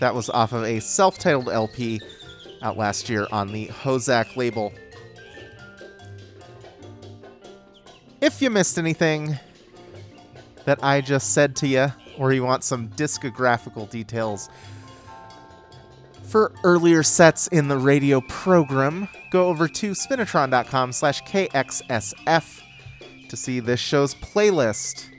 That 0.01 0.15
was 0.15 0.29
off 0.31 0.53
of 0.53 0.65
a 0.65 0.81
self 0.81 1.19
titled 1.19 1.49
LP 1.49 2.01
out 2.63 2.77
last 2.77 3.09
year 3.09 3.27
on 3.31 3.53
the 3.53 3.69
HoZac 3.69 4.37
label. 4.37 4.73
If 8.21 8.41
you 8.41 8.51
missed 8.51 8.79
anything 8.79 9.39
that 10.65 10.83
I 10.83 11.01
just 11.01 11.35
said 11.35 11.57
to 11.57 11.67
you, 11.67 11.93
or 12.19 12.33
you 12.33 12.45
want 12.45 12.65
some 12.65 12.89
discographical 12.91 13.91
details 13.91 14.49
for 16.23 16.53
earlier 16.65 17.03
sets 17.03 17.47
in 17.49 17.69
the 17.69 17.79
radio 17.79 18.21
program, 18.23 19.09
go 19.31 19.47
over 19.47 19.69
to 19.69 19.93
spinitron.com 19.93 20.93
slash 20.93 21.23
KXSF 21.23 22.63
to 23.29 23.37
see 23.37 23.61
this 23.61 23.79
show's 23.79 24.15
playlist. 24.17 25.11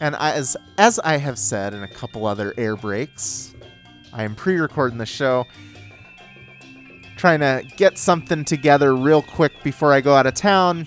And 0.00 0.14
as 0.16 0.56
as 0.76 0.98
I 1.00 1.16
have 1.16 1.38
said 1.38 1.74
in 1.74 1.82
a 1.82 1.88
couple 1.88 2.26
other 2.26 2.54
air 2.56 2.76
breaks, 2.76 3.54
I 4.12 4.22
am 4.22 4.34
pre-recording 4.34 4.98
the 4.98 5.06
show, 5.06 5.44
trying 7.16 7.40
to 7.40 7.64
get 7.76 7.98
something 7.98 8.44
together 8.44 8.94
real 8.94 9.22
quick 9.22 9.52
before 9.64 9.92
I 9.92 10.00
go 10.00 10.14
out 10.14 10.26
of 10.26 10.34
town. 10.34 10.86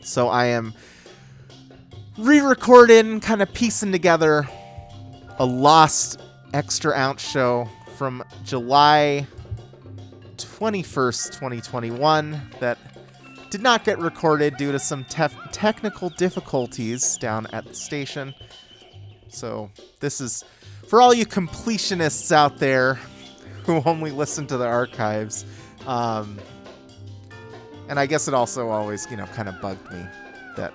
So 0.00 0.28
I 0.28 0.46
am 0.46 0.74
re-recording, 2.18 3.20
kind 3.20 3.40
of 3.40 3.52
piecing 3.54 3.92
together 3.92 4.48
a 5.38 5.46
lost 5.46 6.20
extra 6.52 6.92
ounce 6.94 7.22
show 7.22 7.68
from 7.96 8.24
July 8.44 9.26
21st, 10.36 11.32
2021 11.32 12.40
that 12.60 12.78
did 13.52 13.60
not 13.62 13.84
get 13.84 13.98
recorded 13.98 14.56
due 14.56 14.72
to 14.72 14.78
some 14.78 15.04
tef- 15.04 15.36
technical 15.52 16.08
difficulties 16.08 17.18
down 17.18 17.46
at 17.52 17.66
the 17.66 17.74
station. 17.74 18.34
So, 19.28 19.70
this 20.00 20.22
is 20.22 20.42
for 20.88 21.02
all 21.02 21.12
you 21.12 21.26
completionists 21.26 22.32
out 22.32 22.56
there 22.56 22.94
who 23.64 23.82
only 23.84 24.10
listen 24.10 24.46
to 24.46 24.56
the 24.56 24.66
archives. 24.66 25.44
Um, 25.86 26.38
and 27.90 28.00
I 28.00 28.06
guess 28.06 28.26
it 28.26 28.32
also 28.32 28.70
always, 28.70 29.06
you 29.10 29.18
know, 29.18 29.26
kind 29.26 29.50
of 29.50 29.60
bugged 29.60 29.92
me 29.92 30.02
that 30.56 30.72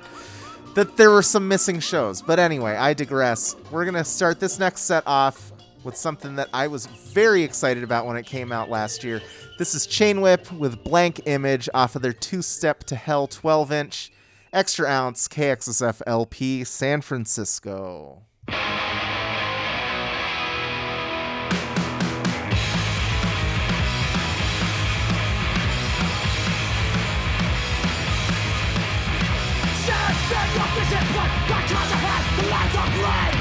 that 0.76 0.98
there 0.98 1.10
were 1.10 1.24
some 1.24 1.48
missing 1.48 1.80
shows. 1.80 2.22
But 2.22 2.38
anyway, 2.38 2.76
I 2.76 2.94
digress. 2.94 3.56
We're 3.72 3.86
gonna 3.86 4.06
start 4.06 4.40
this 4.40 4.60
next 4.60 4.82
set 4.82 5.02
off 5.08 5.52
with 5.88 5.96
something 5.98 6.36
that 6.36 6.50
I 6.54 6.68
was 6.68 6.86
very 6.86 7.44
excited 7.44 7.82
about 7.82 8.06
when 8.06 8.18
it 8.18 8.26
came 8.26 8.52
out 8.52 8.70
last 8.70 9.06
year. 9.06 9.22
This 9.58 9.74
is 9.74 9.88
Chain 9.88 10.20
Whip 10.20 10.52
with 10.52 10.84
Blank 10.84 11.22
Image 11.26 11.70
off 11.74 11.96
of 11.96 12.02
their 12.02 12.12
Two 12.12 12.42
Step 12.42 12.84
to 12.84 12.96
Hell 12.96 13.26
12 13.26 13.72
inch 13.72 14.12
extra 14.52 14.86
ounce 14.88 15.30
KXSF 15.30 16.02
LP 16.06 16.66
San 16.66 17.02
Francisco. 17.02 18.22
Just 30.90 31.14
but 31.14 31.28
my 31.50 31.62
cause 31.68 31.90
the 31.90 33.04
are. 33.04 33.37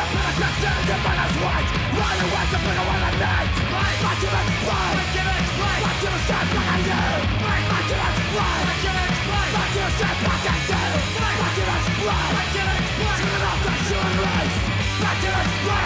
The 0.00 0.06
finish 0.16 0.40
is 0.40 0.84
the 0.88 0.96
balance 1.04 1.36
right 1.44 1.68
Run 1.92 2.18
away 2.24 2.44
to 2.48 2.58
bring 2.64 2.78
away 2.80 2.98
the 3.04 3.12
night 3.20 3.52
My 3.68 4.16
give 4.16 4.32
it 4.32 4.48
fly 4.64 4.96
My 4.96 5.04
give 5.12 5.28
it 5.28 5.44
fly 5.60 5.76
My 5.84 5.92
give 6.00 6.16
it 6.16 6.24
shit 6.24 6.46
back 6.56 6.72
at 6.72 6.88
you 6.88 7.04
My 7.36 7.80
give 7.84 8.00
it 8.00 8.16
fly 8.32 8.64
My 8.64 8.76
give 8.80 8.96
it 8.96 9.12
fly 9.28 9.44
My 9.52 9.66
give 9.76 9.84
it 9.84 10.00
shit 10.00 10.16
back 10.24 10.46
at 10.48 10.62
you 10.72 10.88
My 11.20 11.48
give 11.52 11.68
it 11.68 11.84
fly 12.00 12.16
My 12.32 12.44
give 12.48 12.70
it 12.72 12.80
fly 12.96 13.12
Turn 13.20 13.44
off 13.44 13.60
the 13.60 13.72
human 13.76 14.16
race 14.24 14.56
My 15.04 15.12
give 15.20 15.36
it 15.36 15.50
fly 15.68 15.84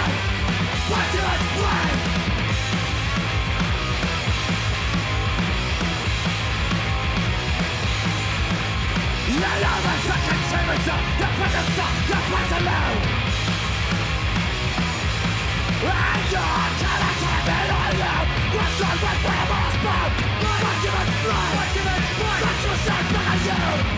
My 0.94 1.02
give 1.10 1.26
it 1.34 1.42
fly 1.58 1.82
Your 9.34 9.54
love 9.58 9.86
is 9.90 10.06
a 10.06 10.16
contributor, 10.22 10.98
your 11.18 11.32
presence, 11.34 11.74
your 12.06 12.22
presence 12.30 12.62
alone 12.62 13.23
Fuck 15.85 16.24
you! 23.89 23.93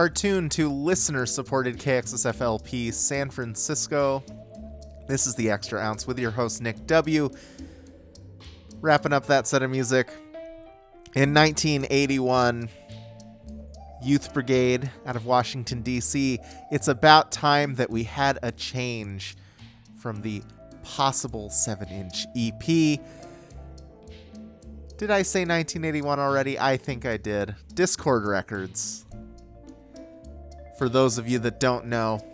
Are 0.00 0.08
tuned 0.08 0.50
to 0.52 0.72
listener 0.72 1.26
supported 1.26 1.76
KXSFLP 1.76 2.90
San 2.94 3.28
Francisco. 3.28 4.24
This 5.06 5.26
is 5.26 5.34
the 5.34 5.50
Extra 5.50 5.78
Ounce 5.78 6.06
with 6.06 6.18
your 6.18 6.30
host, 6.30 6.62
Nick 6.62 6.86
W. 6.86 7.28
Wrapping 8.80 9.12
up 9.12 9.26
that 9.26 9.46
set 9.46 9.62
of 9.62 9.70
music. 9.70 10.08
In 11.14 11.34
1981, 11.34 12.70
Youth 14.02 14.32
Brigade 14.32 14.90
out 15.04 15.16
of 15.16 15.26
Washington, 15.26 15.82
D.C., 15.82 16.38
it's 16.72 16.88
about 16.88 17.30
time 17.30 17.74
that 17.74 17.90
we 17.90 18.02
had 18.02 18.38
a 18.42 18.52
change 18.52 19.36
from 19.98 20.22
the 20.22 20.42
possible 20.82 21.50
7 21.50 21.86
inch 21.88 22.24
EP. 22.34 22.64
Did 24.96 25.10
I 25.10 25.20
say 25.20 25.40
1981 25.40 26.18
already? 26.18 26.58
I 26.58 26.78
think 26.78 27.04
I 27.04 27.18
did. 27.18 27.54
Dischord 27.74 28.26
Records. 28.26 29.04
For 30.80 30.88
those 30.88 31.18
of 31.18 31.28
you 31.28 31.38
that 31.40 31.60
don't 31.60 31.88
know, 31.88 32.24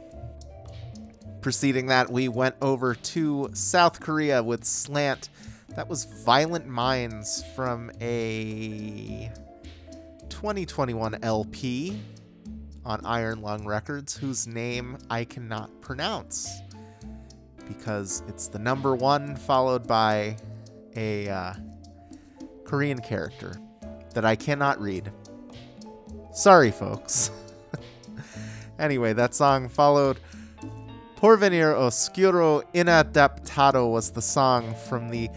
preceding 1.40 1.86
that, 1.86 2.08
we 2.08 2.28
went 2.28 2.54
over 2.62 2.94
to 2.94 3.50
South 3.54 3.98
Korea 3.98 4.40
with 4.40 4.62
Slant. 4.64 5.30
That 5.70 5.88
was 5.88 6.04
Violent 6.24 6.68
Minds 6.68 7.42
from 7.56 7.90
a 8.00 9.32
2021 10.28 11.24
LP 11.24 12.00
on 12.84 13.04
Iron 13.04 13.42
Lung 13.42 13.66
Records, 13.66 14.16
whose 14.16 14.46
name 14.46 14.96
I 15.10 15.24
cannot 15.24 15.80
pronounce 15.80 16.48
because 17.66 18.22
it's 18.28 18.46
the 18.46 18.60
number 18.60 18.94
one 18.94 19.34
followed 19.34 19.88
by 19.88 20.36
a 20.94 21.28
uh, 21.28 21.54
Korean 22.62 23.00
character 23.00 23.60
that 24.14 24.24
I 24.24 24.36
cannot 24.36 24.80
read. 24.80 25.10
Sorry, 26.32 26.70
folks. 26.70 27.32
anyway, 28.78 29.12
that 29.12 29.34
song 29.34 29.68
followed 29.68 30.18
Porvenir 31.16 31.74
Oscuro 31.74 32.62
Inadaptado 32.74 33.90
was 33.90 34.10
the 34.10 34.22
song 34.22 34.74
from 34.88 35.08
the 35.08 35.30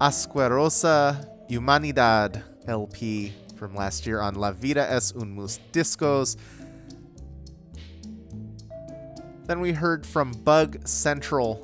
Asquerosa 0.00 1.28
Humanidad 1.48 2.42
LP 2.68 3.32
from 3.56 3.74
last 3.74 4.06
year 4.06 4.20
on 4.20 4.34
La 4.34 4.52
Vida 4.52 4.88
es 4.90 5.12
un 5.14 5.34
Mus 5.34 5.58
Discos. 5.72 6.36
Then 9.46 9.60
we 9.60 9.72
heard 9.72 10.06
from 10.06 10.32
Bug 10.32 10.86
Central 10.86 11.62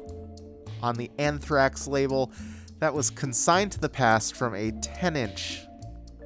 on 0.83 0.97
the 0.97 1.11
Anthrax 1.19 1.87
label 1.87 2.33
that 2.79 2.93
was 2.93 3.11
consigned 3.11 3.73
to 3.73 3.81
the 3.81 3.89
past 3.89 4.35
from 4.35 4.55
a 4.55 4.73
10 4.73 5.17
inch 5.17 5.61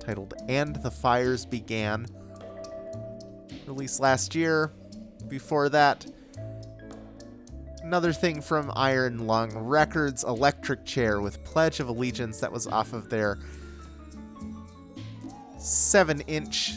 titled 0.00 0.34
And 0.48 0.76
the 0.76 0.90
Fires 0.90 1.44
Began, 1.44 2.06
released 3.66 4.00
last 4.00 4.34
year. 4.34 4.72
Before 5.28 5.68
that, 5.70 6.06
another 7.82 8.12
thing 8.12 8.40
from 8.40 8.72
Iron 8.76 9.26
Lung 9.26 9.56
Records, 9.56 10.24
Electric 10.24 10.84
Chair 10.84 11.20
with 11.20 11.42
Pledge 11.44 11.80
of 11.80 11.88
Allegiance, 11.88 12.40
that 12.40 12.52
was 12.52 12.66
off 12.66 12.92
of 12.92 13.10
their 13.10 13.38
7 15.58 16.20
inch 16.22 16.74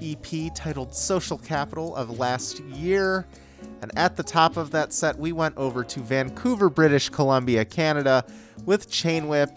EP 0.00 0.52
titled 0.54 0.94
Social 0.94 1.38
Capital 1.38 1.94
of 1.96 2.18
last 2.18 2.60
year. 2.60 3.26
And 3.80 3.90
at 3.96 4.16
the 4.16 4.22
top 4.22 4.56
of 4.56 4.70
that 4.72 4.92
set, 4.92 5.18
we 5.18 5.32
went 5.32 5.56
over 5.56 5.84
to 5.84 6.00
Vancouver, 6.00 6.68
British 6.68 7.08
Columbia, 7.08 7.64
Canada 7.64 8.24
with 8.64 8.90
Chain 8.90 9.28
Whip. 9.28 9.50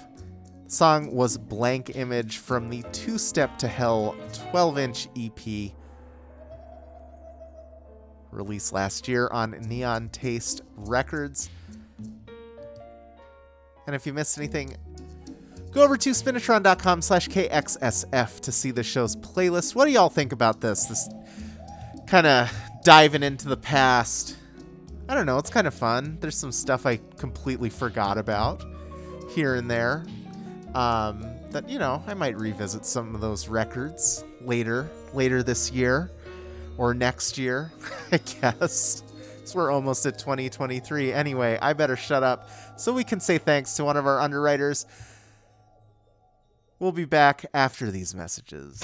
Song 0.68 1.14
was 1.14 1.38
Blank 1.38 1.96
Image 1.96 2.38
from 2.38 2.70
the 2.70 2.84
Two 2.92 3.20
Step 3.20 3.58
to 3.60 3.68
Hell 3.68 4.16
12 4.52 4.78
inch 4.80 5.08
EP 5.16 5.72
released 8.36 8.74
last 8.74 9.08
year 9.08 9.30
on 9.32 9.52
Neon 9.68 10.10
Taste 10.10 10.62
Records. 10.76 11.50
And 13.88 13.96
if 13.96 14.06
you 14.06 14.14
missed 14.14 14.38
anything, 14.38 14.76
go 15.72 15.84
over 15.84 15.98
to 15.98 16.10
spinitron.com 16.12 17.02
slash 17.02 17.28
KXSF 17.30 18.40
to 18.42 18.52
see 18.52 18.72
the 18.72 18.84
show's 18.84 19.16
playlist. 19.16 19.76
What 19.76 19.86
do 19.86 19.92
y'all 19.92 20.10
think 20.10 20.32
about 20.32 20.62
this? 20.62 20.86
This 20.86 21.10
kind 22.08 22.28
of 22.28 22.52
diving 22.84 23.24
into 23.24 23.48
the 23.48 23.58
past. 23.58 24.38
I 25.08 25.14
don't 25.14 25.26
know, 25.26 25.38
it's 25.38 25.50
kind 25.50 25.68
of 25.68 25.74
fun. 25.74 26.18
There's 26.20 26.38
some 26.38 26.52
stuff 26.52 26.86
I 26.86 27.00
completely 27.18 27.70
forgot 27.70 28.18
about 28.18 28.64
here 29.30 29.56
and 29.56 29.70
there. 29.70 30.06
Um, 30.74 31.26
that, 31.52 31.70
you 31.70 31.80
know, 31.80 32.04
I 32.06 32.14
might 32.16 32.38
revisit 32.38 32.86
some 32.86 33.16
of 33.16 33.22
those 33.22 33.48
records 33.48 34.26
later, 34.42 34.90
later 35.14 35.42
this 35.42 35.72
year 35.72 36.12
or 36.78 36.94
next 36.94 37.38
year, 37.38 37.72
I 38.12 38.18
guess. 38.18 39.04
So 39.46 39.60
we're 39.60 39.72
almost 39.72 40.06
at 40.06 40.18
2023. 40.18 41.14
Anyway, 41.14 41.58
I 41.62 41.74
better 41.74 41.96
shut 41.96 42.24
up 42.24 42.50
so 42.78 42.94
we 42.94 43.04
can 43.04 43.20
say 43.20 43.38
thanks 43.38 43.76
to 43.76 43.86
one 43.86 43.98
of 43.98 44.08
our 44.08 44.20
underwriters. 44.20 44.86
We'll 46.80 46.92
be 46.92 47.06
back 47.06 47.46
after 47.54 47.92
these 47.92 48.14
messages. 48.16 48.84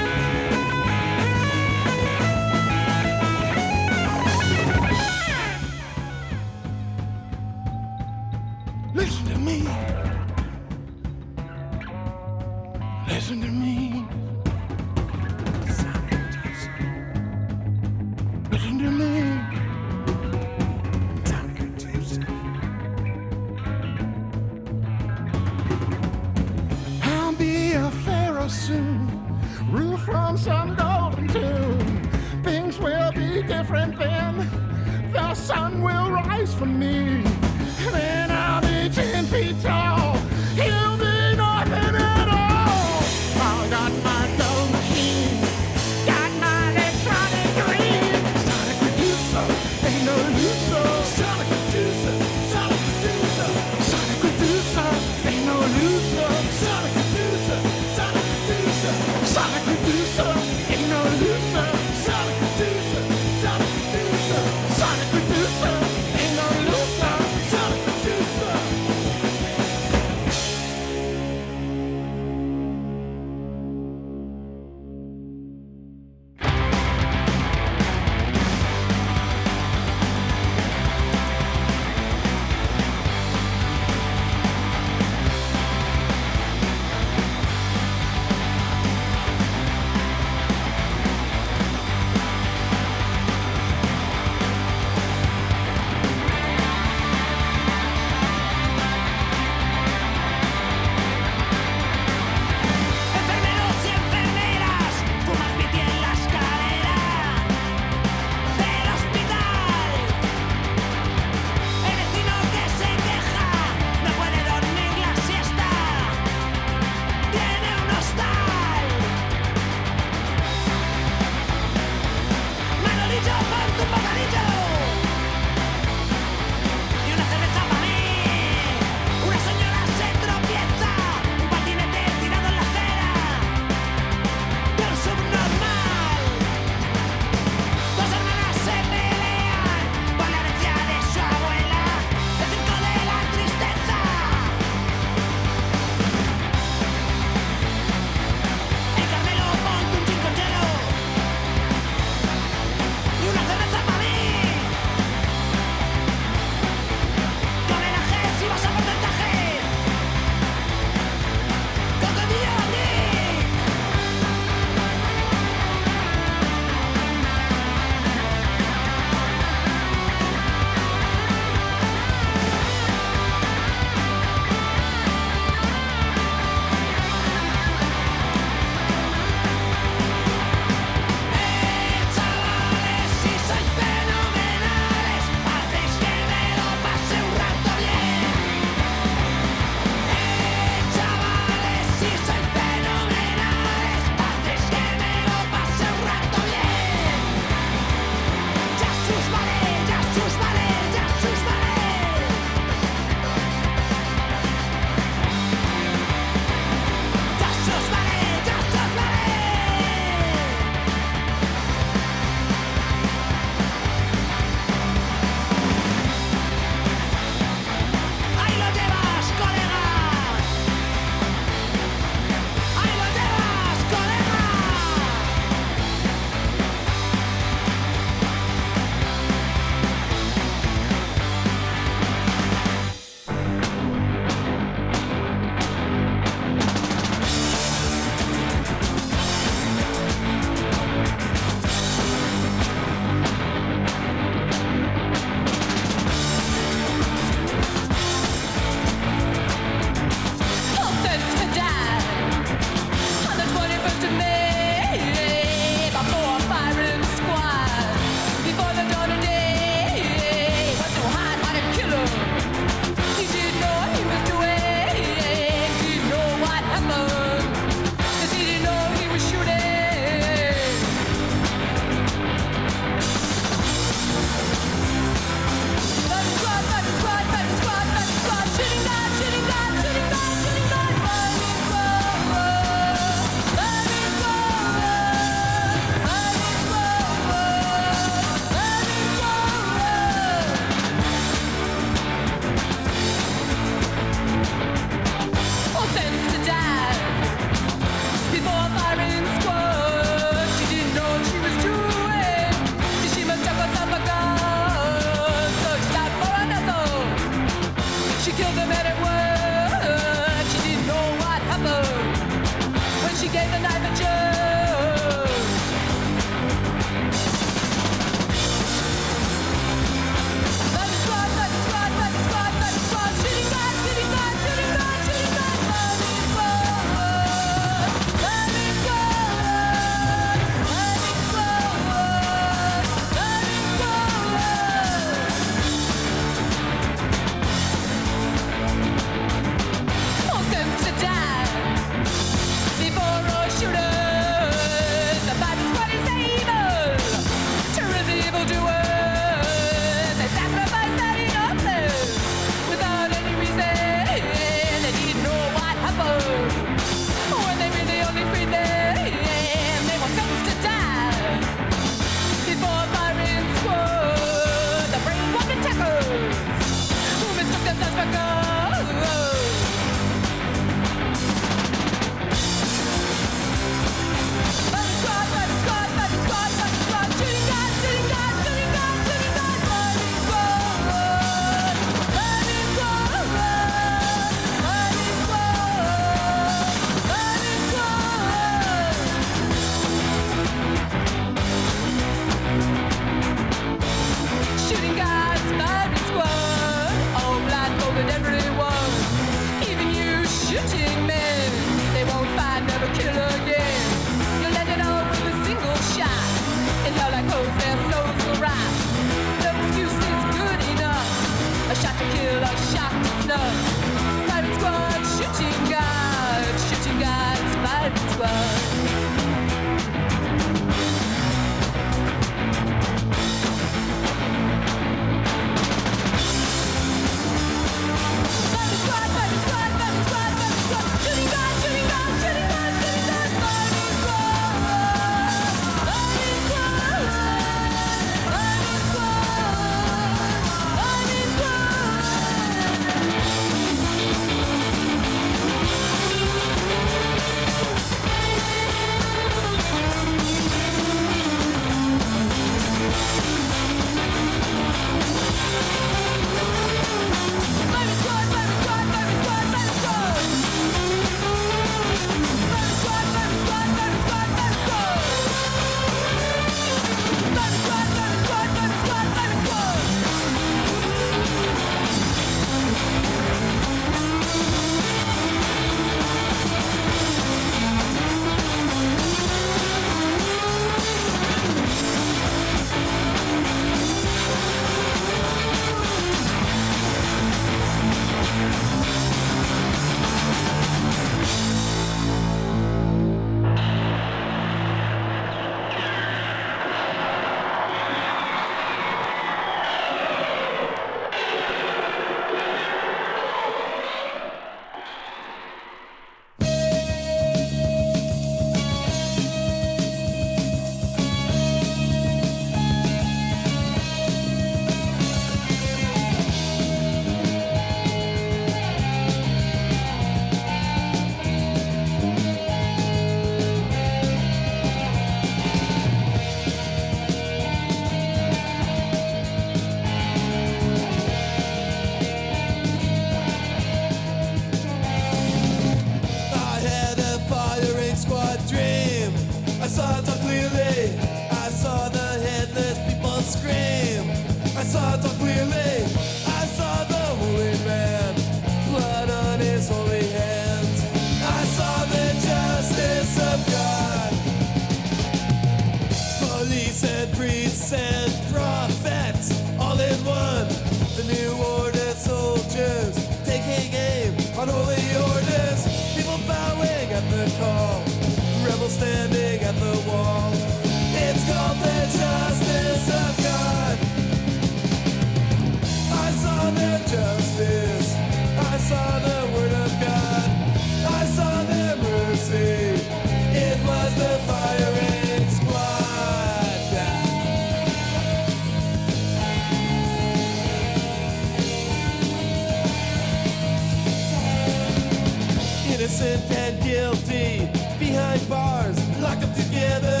guilty 596.72 597.46
behind 597.78 598.26
bars, 598.30 598.78
locked 599.00 599.22
up 599.22 599.34
together, 599.34 600.00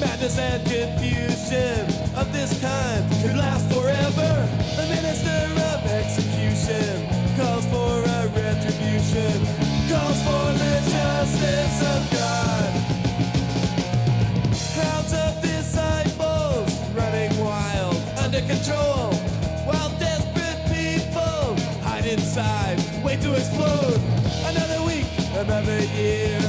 madness 0.00 0.38
and 0.38 0.62
confusion. 0.64 1.85
year. 25.84 26.45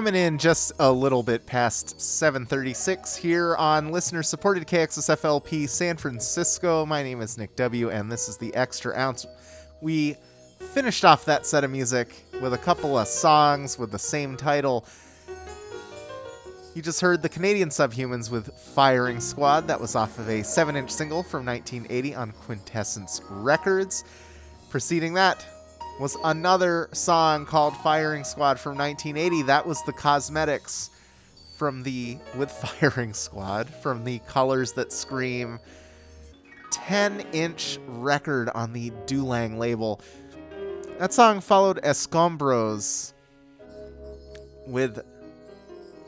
Coming 0.00 0.14
in 0.14 0.38
just 0.38 0.72
a 0.78 0.90
little 0.90 1.22
bit 1.22 1.44
past 1.44 2.00
7:36 2.00 3.14
here 3.16 3.54
on 3.56 3.92
listener-supported 3.92 4.66
KXSFLP 4.66 5.68
San 5.68 5.98
Francisco. 5.98 6.86
My 6.86 7.02
name 7.02 7.20
is 7.20 7.36
Nick 7.36 7.54
W, 7.56 7.90
and 7.90 8.10
this 8.10 8.26
is 8.26 8.38
the 8.38 8.54
Extra 8.54 8.96
Ounce. 8.96 9.26
We 9.82 10.16
finished 10.72 11.04
off 11.04 11.26
that 11.26 11.44
set 11.44 11.64
of 11.64 11.70
music 11.70 12.14
with 12.40 12.54
a 12.54 12.56
couple 12.56 12.96
of 12.96 13.08
songs 13.08 13.78
with 13.78 13.90
the 13.92 13.98
same 13.98 14.38
title. 14.38 14.86
You 16.74 16.80
just 16.80 17.02
heard 17.02 17.20
the 17.20 17.28
Canadian 17.28 17.68
Subhumans 17.68 18.30
with 18.30 18.50
Firing 18.74 19.20
Squad. 19.20 19.68
That 19.68 19.82
was 19.82 19.96
off 19.96 20.18
of 20.18 20.30
a 20.30 20.42
7 20.42 20.76
inch 20.76 20.90
single 20.90 21.22
from 21.22 21.44
1980 21.44 22.14
on 22.14 22.32
Quintessence 22.32 23.20
Records. 23.28 24.04
Preceding 24.70 25.12
that 25.12 25.44
was 26.00 26.16
another 26.24 26.88
song 26.92 27.44
called 27.44 27.76
Firing 27.76 28.24
Squad 28.24 28.58
from 28.58 28.78
1980. 28.78 29.42
That 29.42 29.66
was 29.66 29.82
the 29.82 29.92
Cosmetics 29.92 30.88
from 31.58 31.82
the, 31.82 32.16
with 32.34 32.50
Firing 32.80 33.12
Squad, 33.12 33.68
from 33.68 34.04
the 34.04 34.18
Colors 34.20 34.72
That 34.72 34.94
Scream 34.94 35.58
10 36.70 37.20
inch 37.32 37.78
record 37.86 38.48
on 38.54 38.72
the 38.72 38.90
Dulang 39.04 39.58
label. 39.58 40.00
That 40.98 41.12
song 41.12 41.42
followed 41.42 41.82
Escombros 41.82 43.12
with 44.66 45.04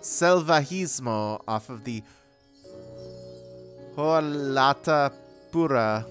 Selvajismo 0.01 1.43
off 1.47 1.69
of 1.69 1.85
the 1.85 2.03
Hoalata 3.95 5.13
Pura 5.51 6.07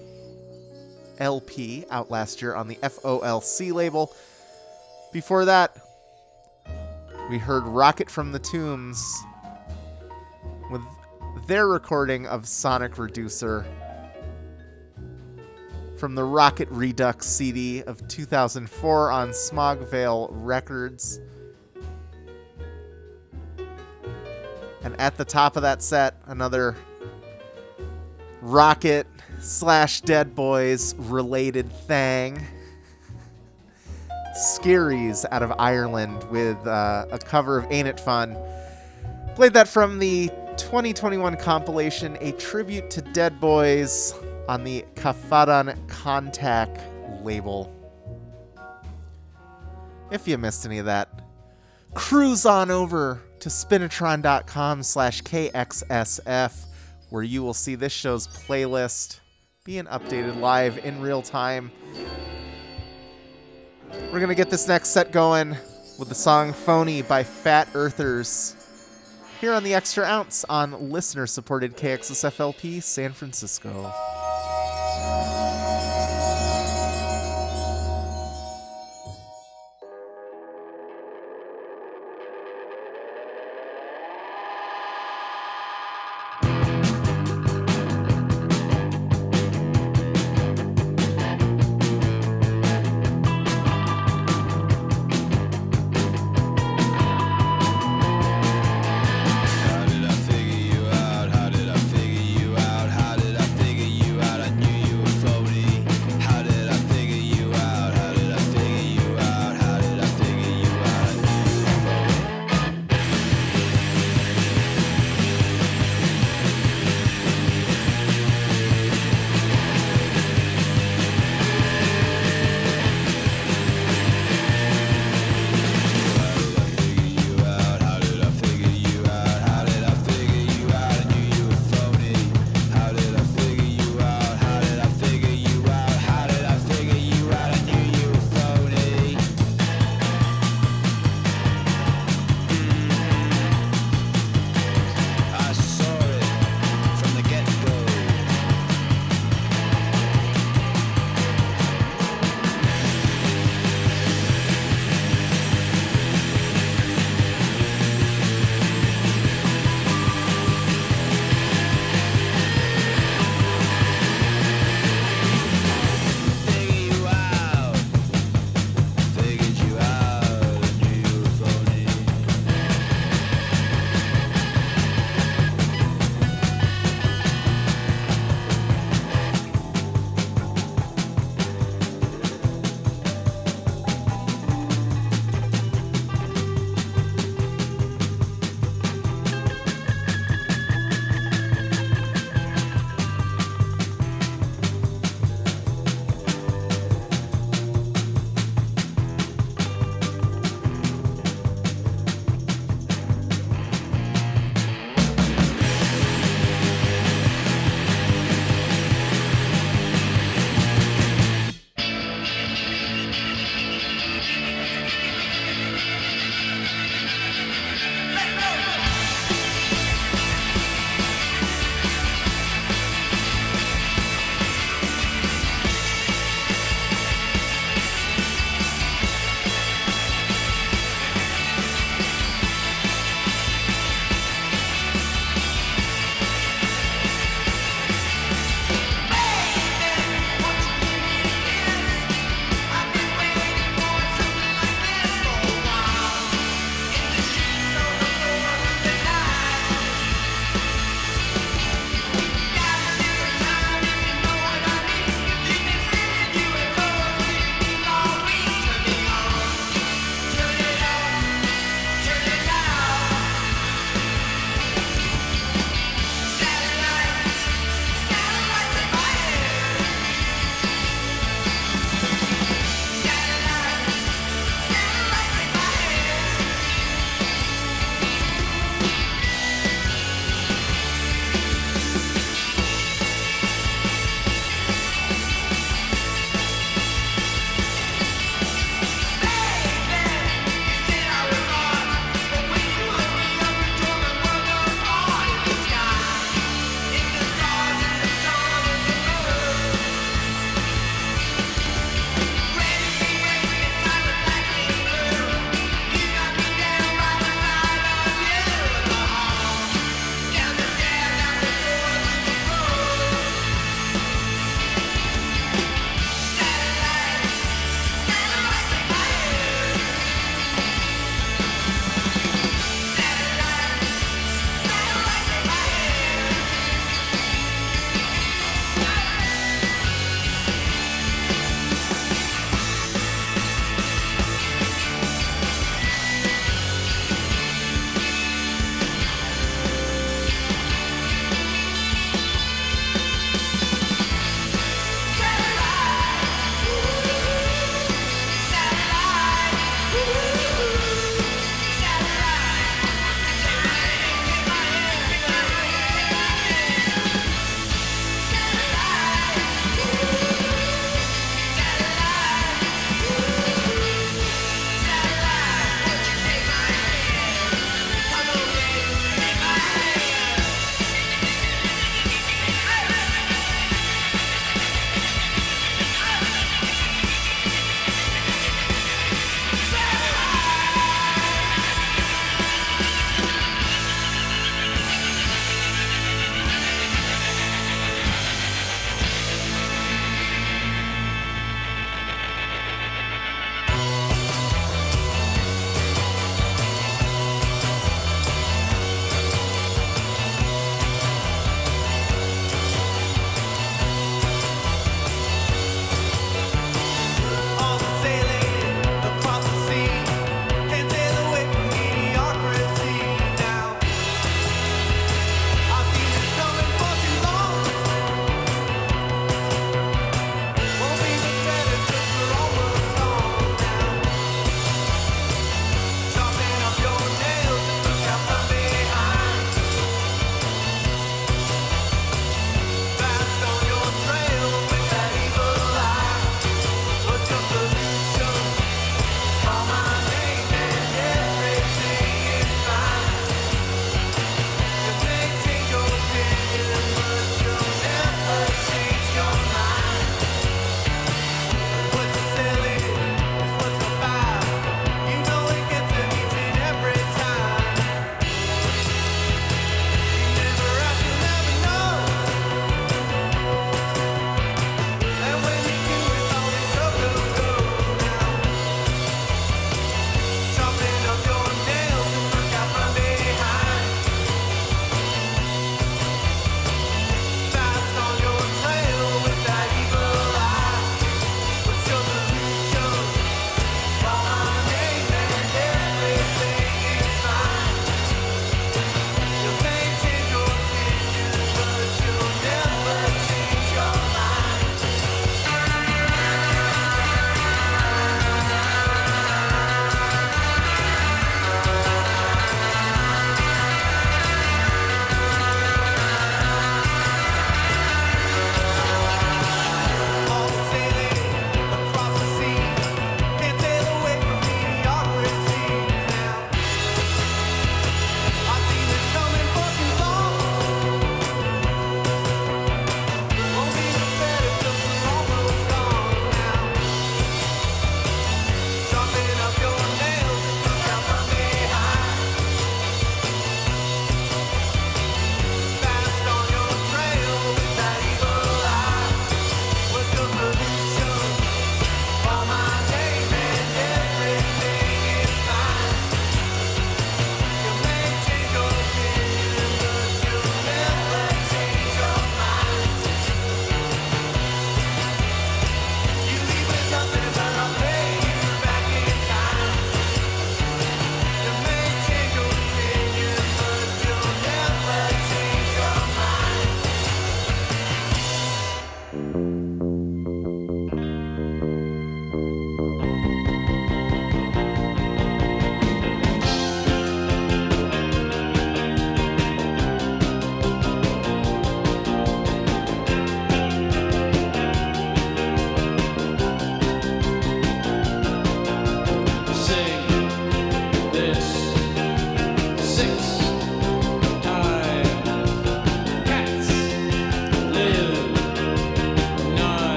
LP 1.18 1.84
out 1.90 2.10
last 2.10 2.42
year 2.42 2.54
on 2.54 2.68
the 2.68 2.76
FOLC 2.76 3.72
label. 3.72 4.14
Before 5.12 5.44
that, 5.44 5.76
we 7.30 7.38
heard 7.38 7.64
Rocket 7.64 8.10
from 8.10 8.32
the 8.32 8.38
Tombs 8.38 9.22
with 10.70 10.82
their 11.46 11.68
recording 11.68 12.26
of 12.26 12.46
Sonic 12.46 12.98
Reducer 12.98 13.64
from 15.96 16.14
the 16.14 16.24
Rocket 16.24 16.68
Redux 16.70 17.28
CD 17.28 17.82
of 17.84 18.06
2004 18.08 19.10
on 19.12 19.32
Smog 19.32 19.88
Veil 19.88 20.28
Records. 20.32 21.20
And 24.82 25.00
at 25.00 25.16
the 25.16 25.24
top 25.24 25.54
of 25.56 25.62
that 25.62 25.80
set, 25.80 26.16
another 26.26 26.76
Rocket 28.40 29.06
slash 29.42 30.00
Dead 30.02 30.34
Boys 30.34 30.94
related 30.96 31.70
thing. 31.72 32.40
Scaries 34.36 35.26
out 35.30 35.42
of 35.42 35.52
Ireland 35.58 36.24
with 36.30 36.56
uh, 36.66 37.06
a 37.10 37.18
cover 37.18 37.58
of 37.58 37.70
Ain't 37.70 37.88
It 37.88 38.00
Fun. 38.00 38.36
Played 39.34 39.52
that 39.54 39.68
from 39.68 39.98
the 39.98 40.28
2021 40.56 41.36
compilation, 41.36 42.16
A 42.20 42.32
Tribute 42.32 42.88
to 42.90 43.02
Dead 43.02 43.40
Boys 43.40 44.14
on 44.48 44.64
the 44.64 44.84
Kafadan 44.94 45.76
Contact 45.88 46.80
label. 47.22 47.70
If 50.10 50.28
you 50.28 50.38
missed 50.38 50.64
any 50.64 50.78
of 50.78 50.86
that, 50.86 51.08
cruise 51.94 52.46
on 52.46 52.70
over 52.70 53.22
to 53.40 53.48
spinitron.com 53.48 54.82
slash 54.82 55.22
KXSF, 55.22 56.64
where 57.10 57.22
you 57.22 57.42
will 57.42 57.54
see 57.54 57.74
this 57.74 57.92
show's 57.92 58.28
playlist 58.28 59.20
being 59.64 59.84
updated 59.84 60.40
live 60.40 60.84
in 60.84 61.00
real 61.00 61.22
time. 61.22 61.70
We're 64.10 64.18
going 64.18 64.26
to 64.26 64.34
get 64.34 64.50
this 64.50 64.66
next 64.66 64.88
set 64.88 65.12
going 65.12 65.50
with 66.00 66.08
the 66.08 66.16
song 66.16 66.52
Phony 66.52 67.00
by 67.02 67.22
Fat 67.22 67.68
Earthers 67.72 68.56
here 69.40 69.52
on 69.52 69.62
the 69.62 69.74
Extra 69.74 70.04
Ounce 70.04 70.44
on 70.48 70.90
listener 70.90 71.28
supported 71.28 71.76
KXSFLP 71.76 72.82
San 72.82 73.12
Francisco. 73.12 73.92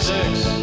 six. 0.00 0.59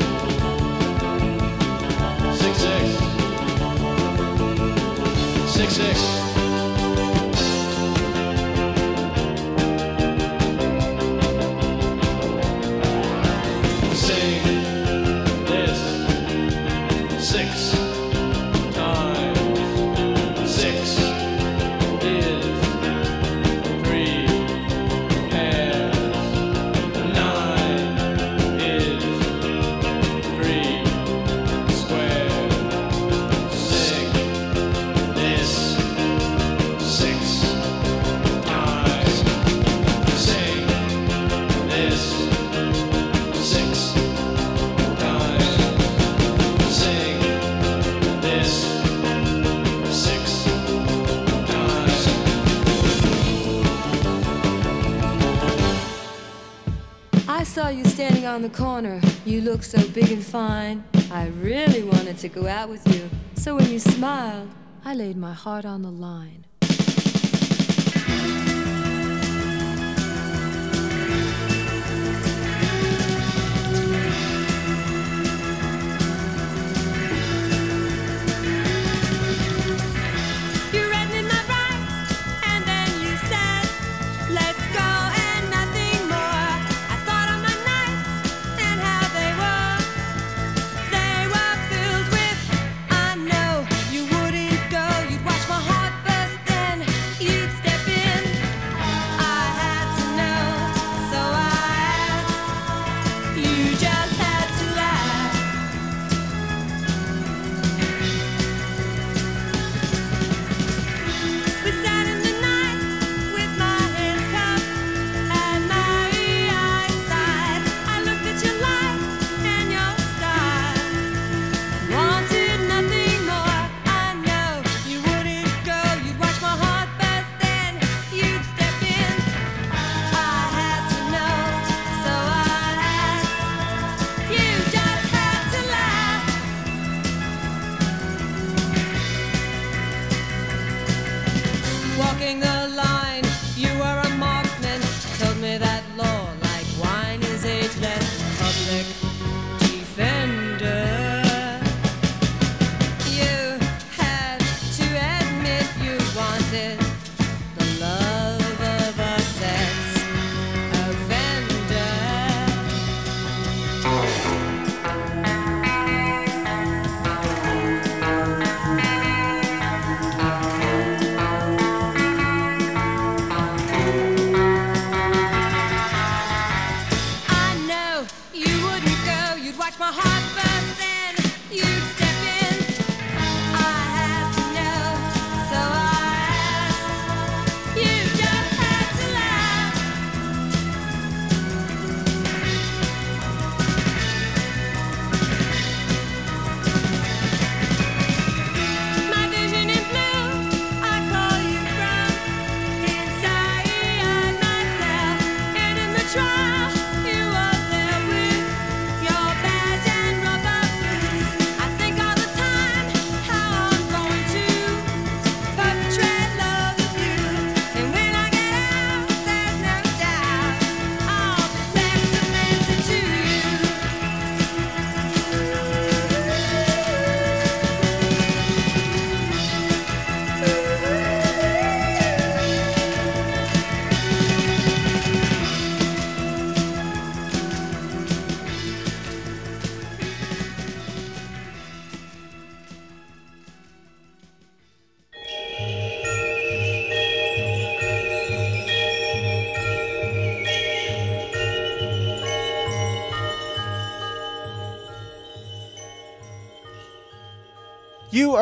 around 58.38 58.52
the 58.52 58.56
corner, 58.56 59.02
you 59.26 59.42
look 59.42 59.64
so 59.64 59.80
big 59.90 60.12
and 60.12 60.24
fine. 60.24 60.84
I 61.10 61.26
really 61.28 61.82
wanted 61.82 62.20
to 62.20 62.30
go 62.30 62.46
out 62.46 62.70
with 62.70 62.86
you, 62.94 63.10
so 63.34 63.56
when 63.56 63.72
you 63.72 63.80
smiled, 63.80 64.50
I 64.86 64.94
laid 64.94 65.18
my 65.18 65.34
heart 65.34 65.66
on 65.66 65.82
the 65.82 65.90
line. 65.90 66.47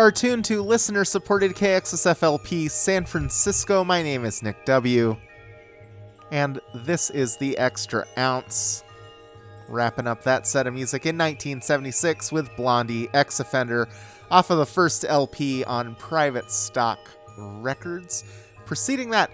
are 0.05 0.11
tuned 0.11 0.45
to 0.45 0.61
listener 0.61 1.03
supported 1.03 1.53
KXSFLP 1.55 2.69
San 2.69 3.05
Francisco. 3.05 3.83
My 3.83 4.03
name 4.03 4.23
is 4.23 4.43
Nick 4.43 4.63
W. 4.65 5.17
And 6.31 6.61
this 6.75 7.09
is 7.09 7.37
the 7.37 7.57
Extra 7.57 8.05
Ounce. 8.15 8.83
Wrapping 9.67 10.05
up 10.05 10.21
that 10.21 10.45
set 10.45 10.67
of 10.67 10.75
music 10.75 11.07
in 11.07 11.17
1976 11.17 12.31
with 12.31 12.55
Blondie 12.55 13.09
X 13.15 13.39
Offender 13.39 13.87
off 14.29 14.51
of 14.51 14.59
the 14.59 14.65
first 14.67 15.05
LP 15.09 15.63
on 15.63 15.95
Private 15.95 16.51
Stock 16.51 16.99
Records. 17.39 18.25
Preceding 18.67 19.09
that 19.09 19.31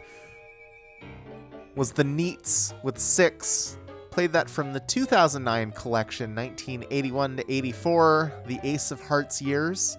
was 1.76 1.92
The 1.92 2.06
Neats 2.06 2.74
with 2.82 2.98
Six, 2.98 3.78
played 4.10 4.32
that 4.32 4.50
from 4.50 4.72
the 4.72 4.80
2009 4.80 5.74
collection 5.74 6.34
1981 6.34 7.36
to 7.36 7.54
84 7.54 8.32
the 8.46 8.60
ace 8.64 8.92
of 8.92 9.02
hearts 9.02 9.42
years 9.42 9.98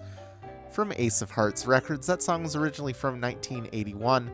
from 0.73 0.91
Ace 0.97 1.21
of 1.21 1.29
Hearts 1.29 1.67
Records. 1.67 2.07
That 2.07 2.23
song 2.23 2.43
was 2.43 2.55
originally 2.55 2.93
from 2.93 3.21
1981. 3.21 4.31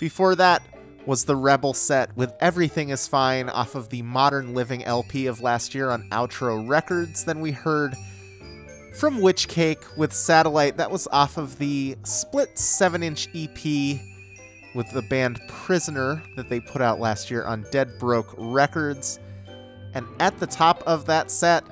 Before 0.00 0.34
that 0.34 0.62
was 1.06 1.24
the 1.24 1.36
Rebel 1.36 1.74
set 1.74 2.16
with 2.16 2.32
Everything 2.40 2.88
Is 2.88 3.06
Fine 3.06 3.48
off 3.50 3.74
of 3.74 3.90
the 3.90 4.02
Modern 4.02 4.54
Living 4.54 4.84
LP 4.84 5.26
of 5.26 5.42
last 5.42 5.74
year 5.74 5.90
on 5.90 6.08
Outro 6.10 6.66
Records. 6.66 7.24
Then 7.24 7.40
we 7.40 7.50
heard 7.50 7.94
from 8.98 9.20
Witch 9.20 9.48
Cake 9.48 9.82
with 9.96 10.12
Satellite. 10.12 10.76
That 10.76 10.90
was 10.90 11.06
off 11.12 11.36
of 11.36 11.58
the 11.58 11.96
split 12.04 12.58
7 12.58 13.02
inch 13.02 13.28
EP 13.34 14.00
with 14.74 14.90
the 14.92 15.02
band 15.02 15.40
Prisoner 15.48 16.22
that 16.36 16.48
they 16.48 16.60
put 16.60 16.80
out 16.80 17.00
last 17.00 17.30
year 17.30 17.44
on 17.44 17.66
Dead 17.70 17.98
Broke 17.98 18.34
Records. 18.38 19.18
And 19.94 20.06
at 20.20 20.38
the 20.40 20.46
top 20.46 20.82
of 20.86 21.06
that 21.06 21.30
set 21.30 21.64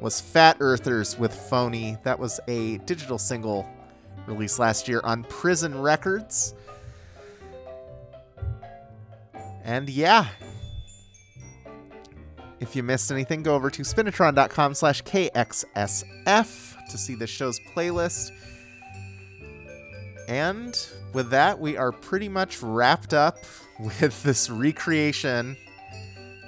was 0.00 0.20
Fat 0.20 0.56
Earthers 0.60 1.18
with 1.18 1.34
Phony. 1.34 1.96
That 2.02 2.18
was 2.18 2.40
a 2.48 2.78
digital 2.78 3.18
single 3.18 3.68
released 4.26 4.58
last 4.58 4.88
year 4.88 5.00
on 5.04 5.24
Prison 5.24 5.80
Records. 5.80 6.54
And 9.64 9.88
yeah. 9.88 10.28
If 12.60 12.74
you 12.74 12.82
missed 12.82 13.10
anything, 13.10 13.42
go 13.42 13.54
over 13.54 13.70
to 13.70 13.82
spinitron.com 13.82 14.74
slash 14.74 15.02
KXSF 15.02 16.88
to 16.90 16.98
see 16.98 17.14
the 17.14 17.26
show's 17.26 17.60
playlist. 17.74 18.30
And 20.28 20.76
with 21.12 21.30
that, 21.30 21.58
we 21.58 21.76
are 21.76 21.92
pretty 21.92 22.28
much 22.28 22.62
wrapped 22.62 23.14
up 23.14 23.38
with 23.78 24.22
this 24.22 24.48
recreation 24.50 25.56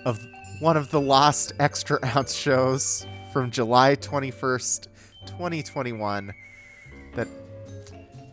of 0.05 0.25
one 0.61 0.77
of 0.77 0.91
the 0.91 1.01
lost 1.01 1.53
extra 1.61 1.99
ounce 2.17 2.35
shows 2.35 3.07
from 3.39 3.53
July 3.53 3.95
21st, 3.95 4.89
2021 5.27 6.35
that 7.15 7.29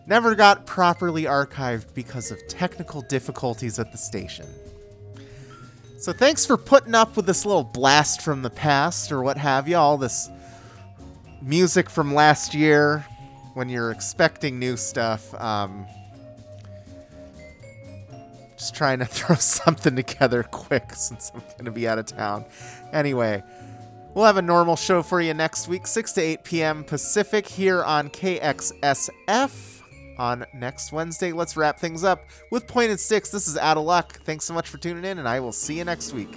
never 0.07 0.33
got 0.33 0.65
properly 0.65 1.25
archived 1.25 1.93
because 1.93 2.31
of 2.31 2.39
technical 2.47 3.03
difficulties 3.03 3.77
at 3.77 3.91
the 3.91 3.99
station. 3.99 4.47
So 5.99 6.11
thanks 6.11 6.43
for 6.43 6.57
putting 6.57 6.95
up 6.95 7.15
with 7.15 7.27
this 7.27 7.45
little 7.45 7.63
blast 7.63 8.23
from 8.23 8.41
the 8.41 8.49
past 8.49 9.11
or 9.11 9.21
what 9.21 9.37
have 9.37 9.67
you, 9.67 9.77
all 9.77 9.95
this 9.95 10.31
music 11.39 11.87
from 11.87 12.15
last 12.15 12.55
year 12.55 13.05
when 13.53 13.69
you're 13.69 13.91
expecting 13.91 14.57
new 14.57 14.75
stuff. 14.75 15.39
Um, 15.39 15.85
just 18.57 18.73
trying 18.73 18.97
to 18.97 19.05
throw 19.05 19.35
something 19.35 19.95
together 19.95 20.41
quick 20.41 20.93
since 20.95 21.31
I'm 21.35 21.41
going 21.41 21.65
to 21.65 21.71
be 21.71 21.87
out 21.87 21.99
of 21.99 22.07
town. 22.07 22.45
Anyway, 22.91 23.43
we'll 24.15 24.25
have 24.25 24.37
a 24.37 24.41
normal 24.41 24.75
show 24.75 25.03
for 25.03 25.21
you 25.21 25.33
next 25.35 25.67
week, 25.67 25.85
6 25.85 26.13
to 26.13 26.21
8 26.21 26.43
p.m. 26.43 26.83
Pacific 26.83 27.45
here 27.45 27.83
on 27.83 28.09
KXSF 28.09 29.81
on 30.17 30.45
next 30.53 30.91
Wednesday. 30.91 31.31
Let's 31.31 31.55
wrap 31.55 31.79
things 31.79 32.03
up 32.03 32.29
with 32.49 32.65
Pointed 32.65 32.99
Sticks. 32.99 33.29
This 33.29 33.47
is 33.47 33.57
Out 33.57 33.77
of 33.77 33.83
Luck. 33.83 34.21
Thanks 34.23 34.45
so 34.45 34.53
much 34.53 34.69
for 34.69 34.77
tuning 34.77 35.05
in, 35.05 35.19
and 35.19 35.27
I 35.27 35.39
will 35.39 35.51
see 35.51 35.77
you 35.77 35.83
next 35.83 36.13
week. 36.13 36.35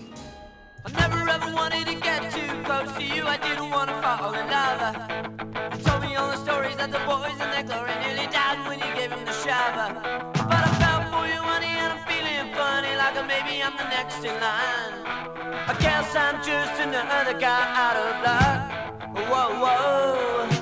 I 0.84 0.90
never 0.92 1.28
ever 1.28 1.54
wanted 1.54 1.86
to 1.86 1.94
get 1.94 2.32
too 2.32 2.62
close 2.64 2.92
to 2.96 3.04
you. 3.04 3.24
I 3.26 3.36
didn't 3.38 3.70
want 3.70 3.88
to 3.90 4.02
fall 4.02 4.34
in 4.34 4.46
love. 4.50 5.78
You 5.78 5.84
told 5.84 6.02
me 6.02 6.16
all 6.16 6.30
the 6.30 6.42
stories 6.44 6.76
that 6.76 6.90
the 6.90 7.00
boys 7.06 7.32
in 7.32 7.50
their 7.50 7.62
glory 7.62 7.94
nearly 8.04 8.26
died 8.32 8.66
when 8.66 8.78
you 8.78 8.94
gave 8.94 9.10
them 9.10 9.24
the 9.24 9.32
shower. 9.32 9.94
But 10.34 10.62
I 10.66 10.70
fell 10.82 11.02
for 11.12 11.26
you, 11.26 11.40
honey, 11.40 11.66
and 11.66 11.92
I'm 11.92 12.02
feeling 12.06 12.54
funny, 12.54 12.96
like 12.96 13.14
maybe 13.26 13.62
I'm 13.62 13.76
the 13.76 13.84
next 13.84 14.24
in 14.24 14.34
line. 14.40 14.87
I 15.70 15.74
guess 15.74 16.16
I'm 16.16 16.36
just 16.42 16.80
another 16.80 17.38
guy 17.38 17.62
out 17.76 17.96
of 18.00 18.22
luck. 18.24 19.28
Whoa, 19.28 19.60
whoa. 19.60 20.57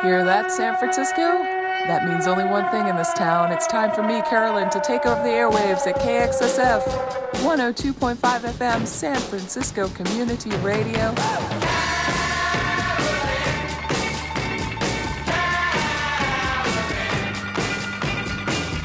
Hear 0.00 0.24
that, 0.24 0.50
San 0.50 0.78
Francisco? 0.78 1.44
That 1.88 2.08
means 2.08 2.26
only 2.26 2.46
one 2.46 2.70
thing 2.70 2.88
in 2.88 2.96
this 2.96 3.12
town. 3.12 3.52
It's 3.52 3.66
time 3.66 3.92
for 3.92 4.02
me, 4.02 4.22
Carolyn, 4.22 4.70
to 4.70 4.80
take 4.80 5.04
over 5.04 5.22
the 5.22 5.28
airwaves 5.28 5.86
at 5.86 6.00
KXSF 6.00 7.27
102.5 7.38 8.16
FM 8.16 8.86
San 8.86 9.16
Francisco 9.16 9.88
Community 9.90 10.50
Radio. 10.56 11.14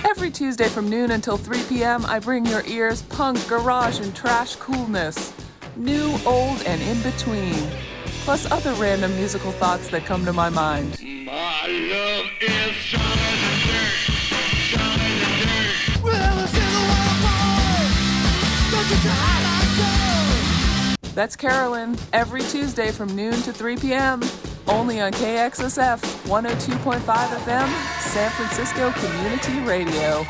Every 0.08 0.30
Tuesday 0.30 0.70
from 0.70 0.88
noon 0.88 1.12
until 1.12 1.36
3 1.36 1.64
p.m., 1.64 2.06
I 2.06 2.20
bring 2.20 2.46
your 2.46 2.64
ears 2.68 3.02
punk, 3.02 3.46
garage, 3.48 4.00
and 4.00 4.16
trash 4.16 4.56
coolness. 4.58 5.34
New, 5.76 6.16
old, 6.26 6.62
and 6.68 6.80
in 6.84 7.02
between. 7.02 7.56
Plus 8.24 8.50
other 8.52 8.74
random 8.74 9.14
musical 9.16 9.52
thoughts 9.54 9.90
that 9.90 10.06
come 10.06 10.24
to 10.26 10.32
my 10.32 10.50
mind. 10.50 11.00
My 11.26 11.68
That's 21.16 21.36
Carolyn, 21.36 21.96
every 22.12 22.42
Tuesday 22.42 22.92
from 22.92 23.16
noon 23.16 23.34
to 23.44 23.54
3 23.54 23.78
p.m., 23.78 24.22
only 24.68 25.00
on 25.00 25.12
KXSF 25.12 26.00
102.5 26.28 27.00
FM, 27.00 28.02
San 28.02 28.32
Francisco 28.32 28.92
Community 28.92 29.60
Radio. 29.62 30.26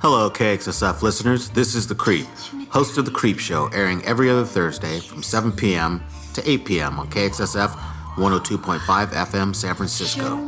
Hello, 0.00 0.30
KXSF 0.30 1.02
listeners. 1.02 1.50
This 1.50 1.74
is 1.74 1.86
The 1.86 1.94
Creep 1.94 2.26
host 2.70 2.96
of 2.98 3.04
The 3.04 3.10
Creep 3.10 3.38
Show, 3.38 3.66
airing 3.68 4.04
every 4.04 4.30
other 4.30 4.44
Thursday 4.44 5.00
from 5.00 5.22
7 5.22 5.52
p.m. 5.52 6.02
to 6.34 6.48
8 6.48 6.64
p.m. 6.64 6.98
on 6.98 7.10
KXSF 7.10 7.70
102.5 8.14 9.06
FM 9.08 9.54
San 9.54 9.74
Francisco. 9.74 10.46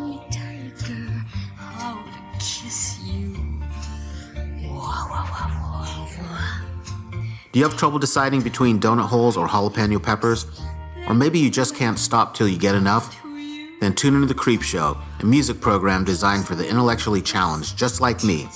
Do 7.53 7.59
you 7.59 7.65
have 7.67 7.77
trouble 7.77 7.99
deciding 7.99 8.41
between 8.41 8.81
donut 8.81 9.09
holes 9.09 9.37
or 9.37 9.47
jalapeno 9.47 10.03
peppers? 10.03 10.47
Or 11.07 11.15
maybe 11.15 11.39
you 11.39 11.51
just 11.51 11.75
can't 11.75 11.99
stop 11.99 12.35
till 12.35 12.49
you 12.49 12.59
get 12.59 12.75
enough? 12.75 13.15
Then 13.81 13.95
tune 13.95 14.15
into 14.15 14.27
The 14.27 14.35
Creep 14.35 14.63
Show, 14.63 14.97
a 15.19 15.27
music 15.27 15.61
program 15.61 16.05
designed 16.05 16.47
for 16.47 16.55
the 16.55 16.67
intellectually 16.67 17.21
challenged, 17.21 17.77
just 17.77 18.01
like 18.01 18.23
me. 18.23 18.49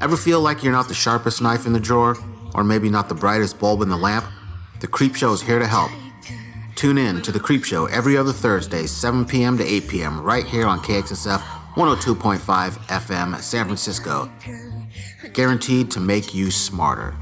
Ever 0.00 0.16
feel 0.16 0.40
like 0.40 0.62
you're 0.62 0.72
not 0.72 0.88
the 0.88 0.94
sharpest 0.94 1.40
knife 1.40 1.66
in 1.66 1.72
the 1.72 1.80
drawer? 1.80 2.16
Or 2.54 2.64
maybe 2.64 2.90
not 2.90 3.08
the 3.08 3.14
brightest 3.14 3.58
bulb 3.58 3.82
in 3.82 3.88
the 3.88 3.96
lamp? 3.96 4.24
The 4.80 4.86
Creep 4.86 5.14
Show 5.14 5.32
is 5.32 5.42
here 5.42 5.58
to 5.58 5.66
help. 5.66 5.90
Tune 6.74 6.98
in 6.98 7.22
to 7.22 7.32
The 7.32 7.40
Creep 7.40 7.64
Show 7.64 7.86
every 7.86 8.16
other 8.16 8.32
Thursday, 8.32 8.86
7 8.86 9.24
p.m. 9.24 9.56
to 9.58 9.64
8 9.64 9.88
p.m., 9.88 10.20
right 10.20 10.44
here 10.44 10.66
on 10.66 10.80
KXSF 10.80 11.40
102.5 11.74 12.38
FM, 12.88 13.40
San 13.40 13.64
Francisco. 13.66 14.30
Guaranteed 15.32 15.90
to 15.92 16.00
make 16.00 16.34
you 16.34 16.50
smarter. 16.50 17.16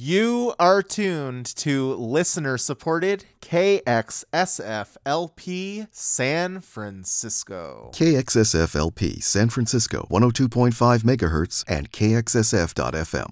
You 0.00 0.54
are 0.60 0.80
tuned 0.80 1.46
to 1.56 1.94
listener 1.94 2.56
supported 2.56 3.24
KXSF 3.40 4.96
LP 5.04 5.86
San 5.90 6.60
Francisco. 6.60 7.90
KXSF 7.92 8.76
LP 8.76 9.18
San 9.18 9.48
Francisco 9.48 10.06
102.5 10.08 11.02
megahertz 11.02 11.64
and 11.66 11.90
KXSF.FM. 11.90 13.26